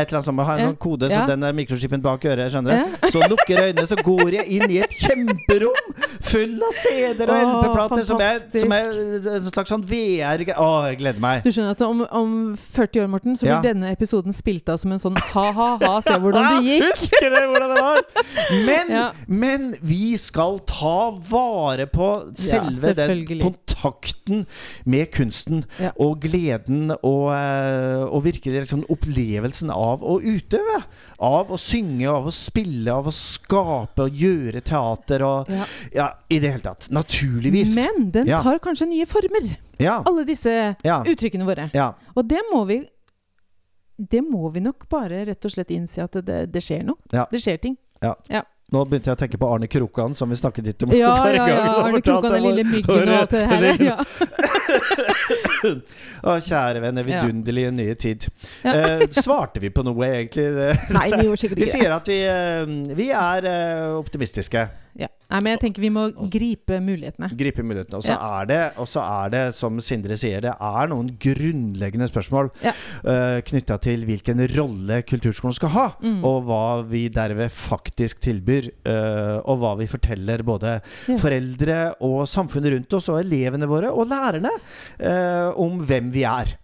et 0.00 0.08
eller 0.12 0.20
annet 0.20 0.28
sånt, 0.30 0.44
har 0.48 0.54
en 0.54 0.60
Ja. 0.64 0.68
sånn 0.70 0.78
kode, 0.78 1.08
Ja. 1.10 1.20
så 1.22 1.26
den 1.32 1.42
er 1.44 1.52
mikrochipen 1.52 2.02
bak 2.02 2.24
øret. 2.24 2.52
Skjønner 2.52 2.70
du? 2.70 2.76
Ja. 2.78 3.08
Så 3.12 3.22
lukker 3.28 3.62
øynene, 3.66 3.86
så 3.88 3.96
går 4.04 4.30
jeg 4.38 4.46
inn 4.58 4.70
i 4.70 4.78
et 4.84 4.90
kjemperom 4.90 5.94
full 6.28 6.56
av 6.62 6.72
CD-er 6.76 7.30
og 7.32 7.64
LP-plater 7.64 8.04
som, 8.04 8.20
som 8.60 8.72
er 8.76 8.90
en 9.36 9.48
slags 9.50 9.70
sånn 9.72 9.84
VR 9.88 10.42
Å, 10.58 10.68
jeg 10.90 10.98
gleder 11.00 11.20
meg. 11.22 11.42
Du 11.44 11.50
skjønner 11.50 11.72
at 11.72 11.82
om, 11.86 12.02
om 12.12 12.34
40 12.58 13.02
år, 13.04 13.08
Morten, 13.08 13.36
så 13.38 13.46
blir 13.48 13.62
denne 13.72 13.90
episoden 13.94 14.34
spilt 14.36 14.68
av 14.68 14.76
som 14.82 14.92
en 14.92 15.00
sånn 15.02 15.16
ha-ha-ha, 15.32 15.94
se 16.04 16.16
hvordan 16.20 16.58
det 16.58 16.60
gikk. 16.68 16.84
Husker 16.92 17.32
du 17.32 17.40
hvordan 17.48 17.74
det 17.74 17.80
var? 17.80 18.02
Men, 18.68 18.92
men 19.40 19.66
vi 19.80 20.16
skal 20.20 20.58
ta 20.68 21.10
vare 21.30 21.86
på 21.90 22.10
selve 22.38 22.92
den 22.98 23.24
kontakten 23.40 24.44
med 24.84 25.10
kunsten. 25.16 25.64
Og 25.96 26.20
gleden 26.20 26.92
og, 27.00 27.32
eh, 27.32 28.04
og 28.04 28.24
virkelig 28.28 28.66
liksom 28.66 28.84
opplevelsen 28.92 29.72
av 29.72 29.87
å 29.96 30.20
utøve. 30.20 30.82
Av 31.18 31.48
å 31.50 31.56
synge, 31.58 32.06
av 32.08 32.26
å 32.26 32.32
spille, 32.32 32.88
av 32.92 33.06
å 33.06 33.12
skape 33.12 34.04
og 34.04 34.10
gjøre 34.12 34.60
teater 34.62 35.22
og 35.22 35.48
Ja. 35.48 35.64
Ja, 35.94 36.08
i 36.30 36.38
det 36.38 36.50
hele 36.52 36.60
tatt. 36.62 36.88
Naturligvis. 36.90 37.74
Men 37.74 38.10
den 38.10 38.26
Ja. 38.26 38.42
tar 38.42 38.58
kanskje 38.58 38.86
nye 38.88 39.06
former, 39.06 39.56
ja. 39.78 40.02
alle 40.06 40.24
disse 40.24 40.76
Ja. 40.84 41.02
uttrykkene 41.04 41.44
våre. 41.44 41.70
ja. 41.74 41.94
Og 42.16 42.28
det 42.28 42.40
må 42.52 42.66
vi 42.66 42.86
Det 44.00 44.20
må 44.22 44.48
vi 44.52 44.60
nok 44.60 44.88
bare 44.88 45.24
rett 45.26 45.44
og 45.44 45.50
slett 45.50 45.70
innse 45.70 45.98
at 46.04 46.12
det, 46.24 46.52
det 46.52 46.62
skjer 46.62 46.84
noe. 46.84 46.94
Ja. 47.12 47.26
Det 47.30 47.40
skjer 47.42 47.58
ting. 47.60 47.76
Ja. 48.00 48.14
Nå 48.68 48.82
begynte 48.84 49.08
jeg 49.08 49.16
å 49.16 49.20
tenke 49.22 49.38
på 49.40 49.48
Arne 49.48 49.64
Krokan, 49.72 50.12
som 50.14 50.28
vi 50.28 50.36
snakket 50.36 50.66
litt 50.68 50.82
om 50.84 50.90
Ja, 50.92 51.14
forrige 51.16 51.46
ja, 51.48 51.56
ja. 51.56 51.72
Arne 51.86 52.02
Krokan, 52.04 52.34
den 52.34 52.42
lille 52.44 52.64
myggen 52.68 53.08
og 53.08 53.14
alt 53.16 53.32
det 53.32 53.46
her. 53.48 53.64
Ja. 53.80 53.96
Å, 56.28 56.34
kjære 56.44 56.80
venner, 56.82 57.06
Ja. 57.08 57.22
vidunderlige 57.24 57.70
nye 57.72 57.94
tid. 57.98 58.26
Ja. 58.64 58.72
Eh, 58.74 59.06
svarte 59.14 59.60
vi 59.62 59.70
på 59.72 59.82
noe, 59.86 60.04
egentlig? 60.04 60.44
Nei, 60.96 61.06
vi 61.14 61.24
gjorde 61.28 61.40
sikkert 61.40 61.62
ikke 61.62 61.64
det. 61.64 61.72
sier 61.78 61.94
at 61.96 62.10
vi, 62.12 62.18
eh, 62.28 62.66
vi 62.98 63.08
er 63.14 63.48
eh, 63.48 63.96
optimistiske. 63.96 64.66
Ja. 64.98 65.06
Nei, 65.30 65.38
men 65.44 65.52
jeg 65.52 65.60
tenker 65.60 65.82
vi 65.84 65.90
må 65.94 66.06
gripe 66.32 66.78
mulighetene. 66.82 67.28
Gripe 67.38 67.62
mulighetene. 67.62 67.98
Og 68.00 68.02
så 68.02 68.14
Ja. 68.16 68.40
er 68.40 68.46
det, 68.46 68.72
og 68.80 68.86
så 68.88 69.02
er 69.04 69.28
det, 69.30 69.42
som 69.54 69.78
Sindre 69.84 70.16
sier, 70.18 70.40
det 70.40 70.54
er 70.58 70.88
noen 70.90 71.10
grunnleggende 71.20 72.08
spørsmål 72.10 72.50
Ja. 72.64 72.72
uh, 73.04 73.40
knytta 73.46 73.78
til 73.80 74.04
hvilken 74.08 74.40
rolle 74.56 75.02
kulturskolen 75.06 75.54
skal 75.54 75.68
ha, 75.68 75.86
Mm. 76.02 76.24
og 76.24 76.46
hva 76.48 76.82
vi 76.88 77.08
derved 77.08 77.50
faktisk 77.52 78.18
tilbyr, 78.20 78.70
Uh, 78.88 79.38
og 79.44 79.58
hva 79.60 79.76
vi 79.78 79.86
forteller 79.86 80.42
både 80.42 80.80
Ja. 81.08 81.16
foreldre 81.16 81.94
og 82.00 82.26
samfunnet 82.26 82.72
rundt 82.74 82.92
oss, 82.94 83.08
og 83.08 83.20
elevene 83.22 83.68
våre, 83.68 83.92
og 83.92 84.08
lærerne, 84.08 84.50
uh, 85.00 85.52
om 85.60 85.84
hvem 85.86 86.10
vi 86.10 86.24
er. 86.24 86.56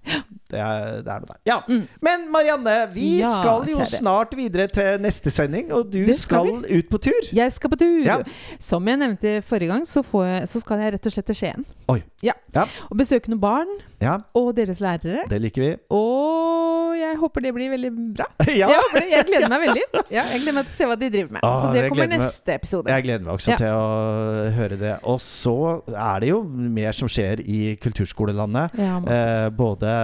Det 0.55 0.61
er, 0.63 1.01
det 1.03 1.11
er 1.11 1.23
noe 1.25 1.31
der. 1.33 1.41
Ja. 1.51 1.57
Mm. 1.67 1.83
Men 2.07 2.27
Marianne, 2.33 2.75
vi 2.95 3.09
Ja, 3.19 3.33
skal 3.41 3.67
jo 3.73 3.81
kjære. 3.81 3.91
snart 3.99 4.35
videre 4.39 4.69
til 4.71 5.01
neste 5.03 5.31
sending, 5.35 5.73
og 5.75 5.91
du 5.93 5.99
skal 6.15 6.47
skal 6.65 6.79
ut 6.79 6.89
på 6.93 7.01
tur. 7.09 7.31
Jeg 7.35 7.53
skal 7.53 7.71
på 7.75 7.79
tur. 7.81 7.99
Ja. 8.07 8.21
Som 8.63 8.87
jeg 8.89 9.01
nevnte 9.03 9.35
forrige 9.43 9.73
gang, 9.73 9.83
så, 9.89 10.03
får 10.07 10.25
jeg, 10.31 10.49
så 10.55 10.61
skal 10.63 10.79
jeg 10.85 10.95
rett 10.95 11.07
og 11.11 11.17
slett 11.17 11.27
til 11.33 11.39
Skien. 11.43 11.67
Oi. 11.91 11.99
Ja. 12.23 12.33
Ja. 12.55 12.65
Og 12.91 12.97
besøke 13.03 13.33
noen 13.33 13.43
barn 13.43 13.75
Ja, 14.05 14.19
og 14.37 14.53
deres 14.57 14.83
lærere. 14.85 15.25
det 15.31 15.41
liker 15.43 15.65
vi. 15.65 15.73
Og 15.95 16.95
jeg 16.99 17.19
håper 17.21 17.45
det 17.45 17.53
blir 17.55 17.71
veldig 17.75 17.91
bra. 18.17 18.27
ja. 18.61 18.69
Jeg, 18.71 18.91
det. 18.95 19.05
jeg 19.13 19.27
gleder 19.31 19.53
meg 19.53 19.65
veldig. 19.69 19.85
Ja, 20.15 20.23
jeg 20.31 20.43
gleder 20.45 20.57
meg 20.59 20.67
til 20.69 20.75
å 20.75 20.77
se 20.77 20.87
hva 20.87 20.97
de 21.01 21.09
driver 21.11 21.33
med. 21.35 21.45
Ah, 21.47 21.55
så 21.59 21.71
det 21.75 21.85
kommer 21.91 22.11
neste 22.11 22.51
meg. 22.51 22.59
episode. 22.61 22.91
Jeg 22.93 23.05
gleder 23.07 23.25
meg 23.25 23.33
også 23.35 23.57
til 23.59 23.73
å 23.73 24.51
høre 24.55 24.79
det. 24.79 24.93
Og 25.11 25.19
så 25.25 25.55
er 25.91 26.23
det 26.23 26.29
jo 26.31 26.41
mer 26.45 26.95
som 26.97 27.11
skjer 27.11 27.43
i 27.43 27.61
kulturskolelandet. 27.83 28.77
Eh, 28.79 29.49
både 29.57 29.95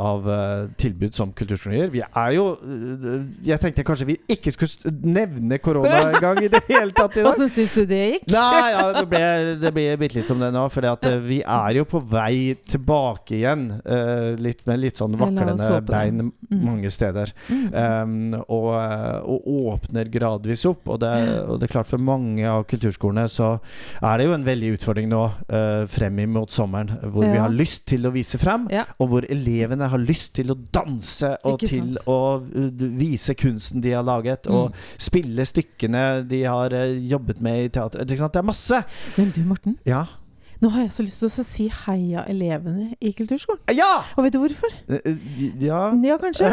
av 0.00 0.30
eh, 0.34 0.64
tilbud 0.80 1.14
som 1.16 1.34
kulturskoler. 1.36 1.92
Vi 1.92 2.02
er 2.02 2.30
jo 2.34 2.46
eh, 2.56 3.28
Jeg 3.46 3.62
tenkte 3.62 3.84
kanskje 3.86 4.08
vi 4.10 4.18
ikke 4.32 4.54
skulle 4.56 4.94
nevne 5.04 5.60
korona 5.62 6.00
engang 6.14 6.42
i 6.42 6.50
det 6.50 6.62
hele 6.70 6.94
tatt 6.96 7.18
i 7.18 7.22
dag. 7.22 7.30
Åssen 7.34 7.52
syns 7.52 7.76
du 7.76 7.84
det 7.90 8.00
gikk? 8.14 8.26
Nei, 8.32 8.70
ja, 8.74 8.86
det, 8.96 9.06
ble, 9.12 9.22
det 9.60 9.74
blir 9.76 10.00
bitte 10.00 10.20
litt 10.20 10.34
om 10.34 10.42
det 10.42 10.50
nå. 10.56 10.66
For 10.72 10.90
vi 11.26 11.42
er 11.44 11.78
jo 11.78 11.86
på 11.90 12.02
vei 12.10 12.56
tilbake 12.66 13.36
igjen. 13.42 13.49
Eh, 13.84 14.36
litt 14.38 14.66
med 14.66 14.80
litt 14.80 14.96
sånn 15.00 15.16
Ja, 15.16 15.24
vaklende 15.26 15.80
bein 15.86 16.32
Mm. 16.50 16.64
mange 16.66 16.90
steder. 16.90 17.30
Um, 17.50 18.34
og, 18.48 18.74
og 19.22 19.44
åpner 19.46 20.08
gradvis 20.10 20.64
opp. 20.66 20.88
Og 20.90 20.98
det, 20.98 21.10
og 21.46 21.60
det 21.60 21.68
er 21.68 21.72
klart 21.76 21.86
for 21.86 21.98
mange 22.02 22.42
av 22.50 22.64
kulturskolene 22.66 23.28
så 23.30 23.60
er 24.02 24.18
det 24.18 24.26
jo 24.26 24.32
en 24.34 24.44
veldig 24.44 24.72
utfordring 24.76 25.08
nå 25.12 25.20
uh, 25.52 25.86
frem 25.86 26.18
imot 26.24 26.50
sommeren, 26.50 26.90
hvor 27.12 27.22
vi 27.30 27.38
har 27.38 27.50
lyst 27.54 27.86
til 27.86 28.06
å 28.08 28.12
vise 28.14 28.38
frem, 28.42 28.66
Ja. 28.70 28.84
og 28.98 29.08
hvor 29.12 29.26
elevene 29.30 29.88
har 29.92 29.98
lyst 30.02 30.34
til 30.34 30.50
å 30.50 30.58
danse 30.74 31.36
og 31.44 31.60
Ikke 31.60 31.68
til 31.70 31.94
sant. 31.94 32.06
å 32.06 32.18
vise 32.98 33.34
kunsten 33.38 33.80
de 33.80 33.92
har 33.94 34.02
laget, 34.02 34.46
Mm. 34.50 34.54
og 34.54 34.74
spille 34.98 35.46
stykkene 35.46 36.26
de 36.26 36.42
har 36.44 36.70
jobbet 36.70 37.40
med 37.40 37.64
i 37.64 37.68
teatret. 37.68 38.08
Det 38.08 38.18
er 38.20 38.42
masse! 38.42 38.84
Men 39.16 39.30
du, 39.30 39.40
Morten. 39.46 39.78
Ja! 39.86 40.04
Nå 40.60 40.68
har 40.74 40.82
jeg 40.84 40.90
så 40.92 41.04
lyst 41.06 41.22
til 41.22 41.30
å 41.30 41.44
si 41.46 41.66
heia 41.86 42.24
elevene 42.28 42.90
i 43.00 43.12
kulturskolen. 43.16 43.62
Ja! 43.72 44.02
Og 44.16 44.26
vet 44.26 44.34
du 44.34 44.40
hvorfor? 44.42 44.74
Uh, 44.90 44.98
uh, 45.08 45.14
ja. 45.64 45.78
Ja, 46.04 46.18
kanskje. 46.20 46.50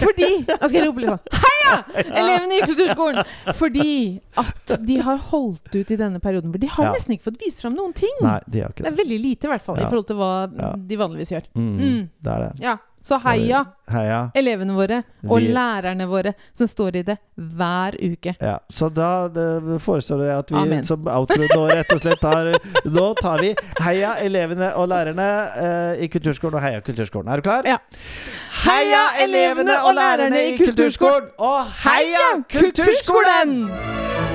Fordi 0.00 0.28
Nå 0.48 0.56
skal 0.62 0.78
jeg 0.78 0.86
rope 0.88 1.02
litt 1.04 1.10
sånn 1.12 1.42
Heia! 1.42 1.74
Elevene 2.22 2.56
i 2.58 2.62
kulturskolen! 2.70 3.20
Fordi 3.58 3.92
at 4.40 4.72
de 4.88 4.96
har 5.04 5.20
holdt 5.32 5.68
ut 5.76 5.92
i 5.92 5.98
denne 6.00 6.20
perioden. 6.24 6.52
For 6.54 6.58
de 6.64 6.70
har 6.78 6.88
Ja. 6.88 6.92
nesten 6.96 7.12
ikke 7.18 7.28
fått 7.30 7.42
vist 7.44 7.60
fram 7.60 7.76
noen 7.76 7.92
ting. 7.96 8.14
Nei, 8.24 8.38
de 8.48 8.64
har 8.64 8.72
ikke 8.72 8.82
Det 8.82 8.88
Det 8.88 8.92
er 8.94 9.02
veldig 9.04 9.20
lite, 9.26 9.44
i 9.44 9.52
hvert 9.52 9.66
fall, 9.68 9.76
Ja. 9.82 9.86
i 9.86 9.90
forhold 9.92 10.06
til 10.08 10.16
hva 10.16 10.76
de 10.88 10.96
vanligvis 11.04 11.34
gjør. 11.36 11.44
Mm, 11.54 11.68
Mm. 11.82 12.08
Det 12.22 12.32
er 12.32 12.40
det. 12.48 12.50
Ja, 12.64 12.76
Så 13.02 13.18
heia 13.24 13.64
Heia. 13.90 14.30
elevene 14.38 14.72
våre 14.76 15.00
og 15.28 15.38
Vi- 15.40 15.48
lærerne 15.52 16.06
våre 16.08 16.34
som 16.54 16.66
står 16.70 16.96
i 16.96 17.02
det 17.02 17.16
hver 17.36 17.96
uke. 17.98 18.36
Ja, 18.40 18.58
så 18.70 18.88
da 18.94 19.28
det 19.28 19.80
foreslår 19.82 20.22
jeg 20.26 20.38
at 20.38 20.50
vi 20.54 20.56
Amen. 20.60 20.84
som 20.84 21.06
outro 21.10 21.42
nå 21.50 21.64
rett 21.72 21.92
og 21.92 22.00
slett 22.00 22.20
tar 22.20 22.52
Nå 22.96 23.14
tar 23.20 23.40
vi 23.42 23.54
Heia 23.80 24.14
elevene 24.22 24.72
og 24.78 24.88
lærerne 24.88 25.28
eh, 25.56 26.04
i 26.04 26.08
kulturskolen, 26.08 26.54
og 26.54 26.62
heia 26.62 26.80
kulturskolen. 26.80 27.28
Er 27.28 27.36
du 27.36 27.42
klar? 27.42 27.62
Ja. 27.66 27.78
Heia 28.62 29.02
elevene 29.24 29.76
og 29.84 29.94
lærerne 29.98 30.44
i 30.52 30.56
kulturskolen, 30.62 31.28
og 31.38 31.66
heia 31.84 32.28
kulturskolen! 32.48 34.31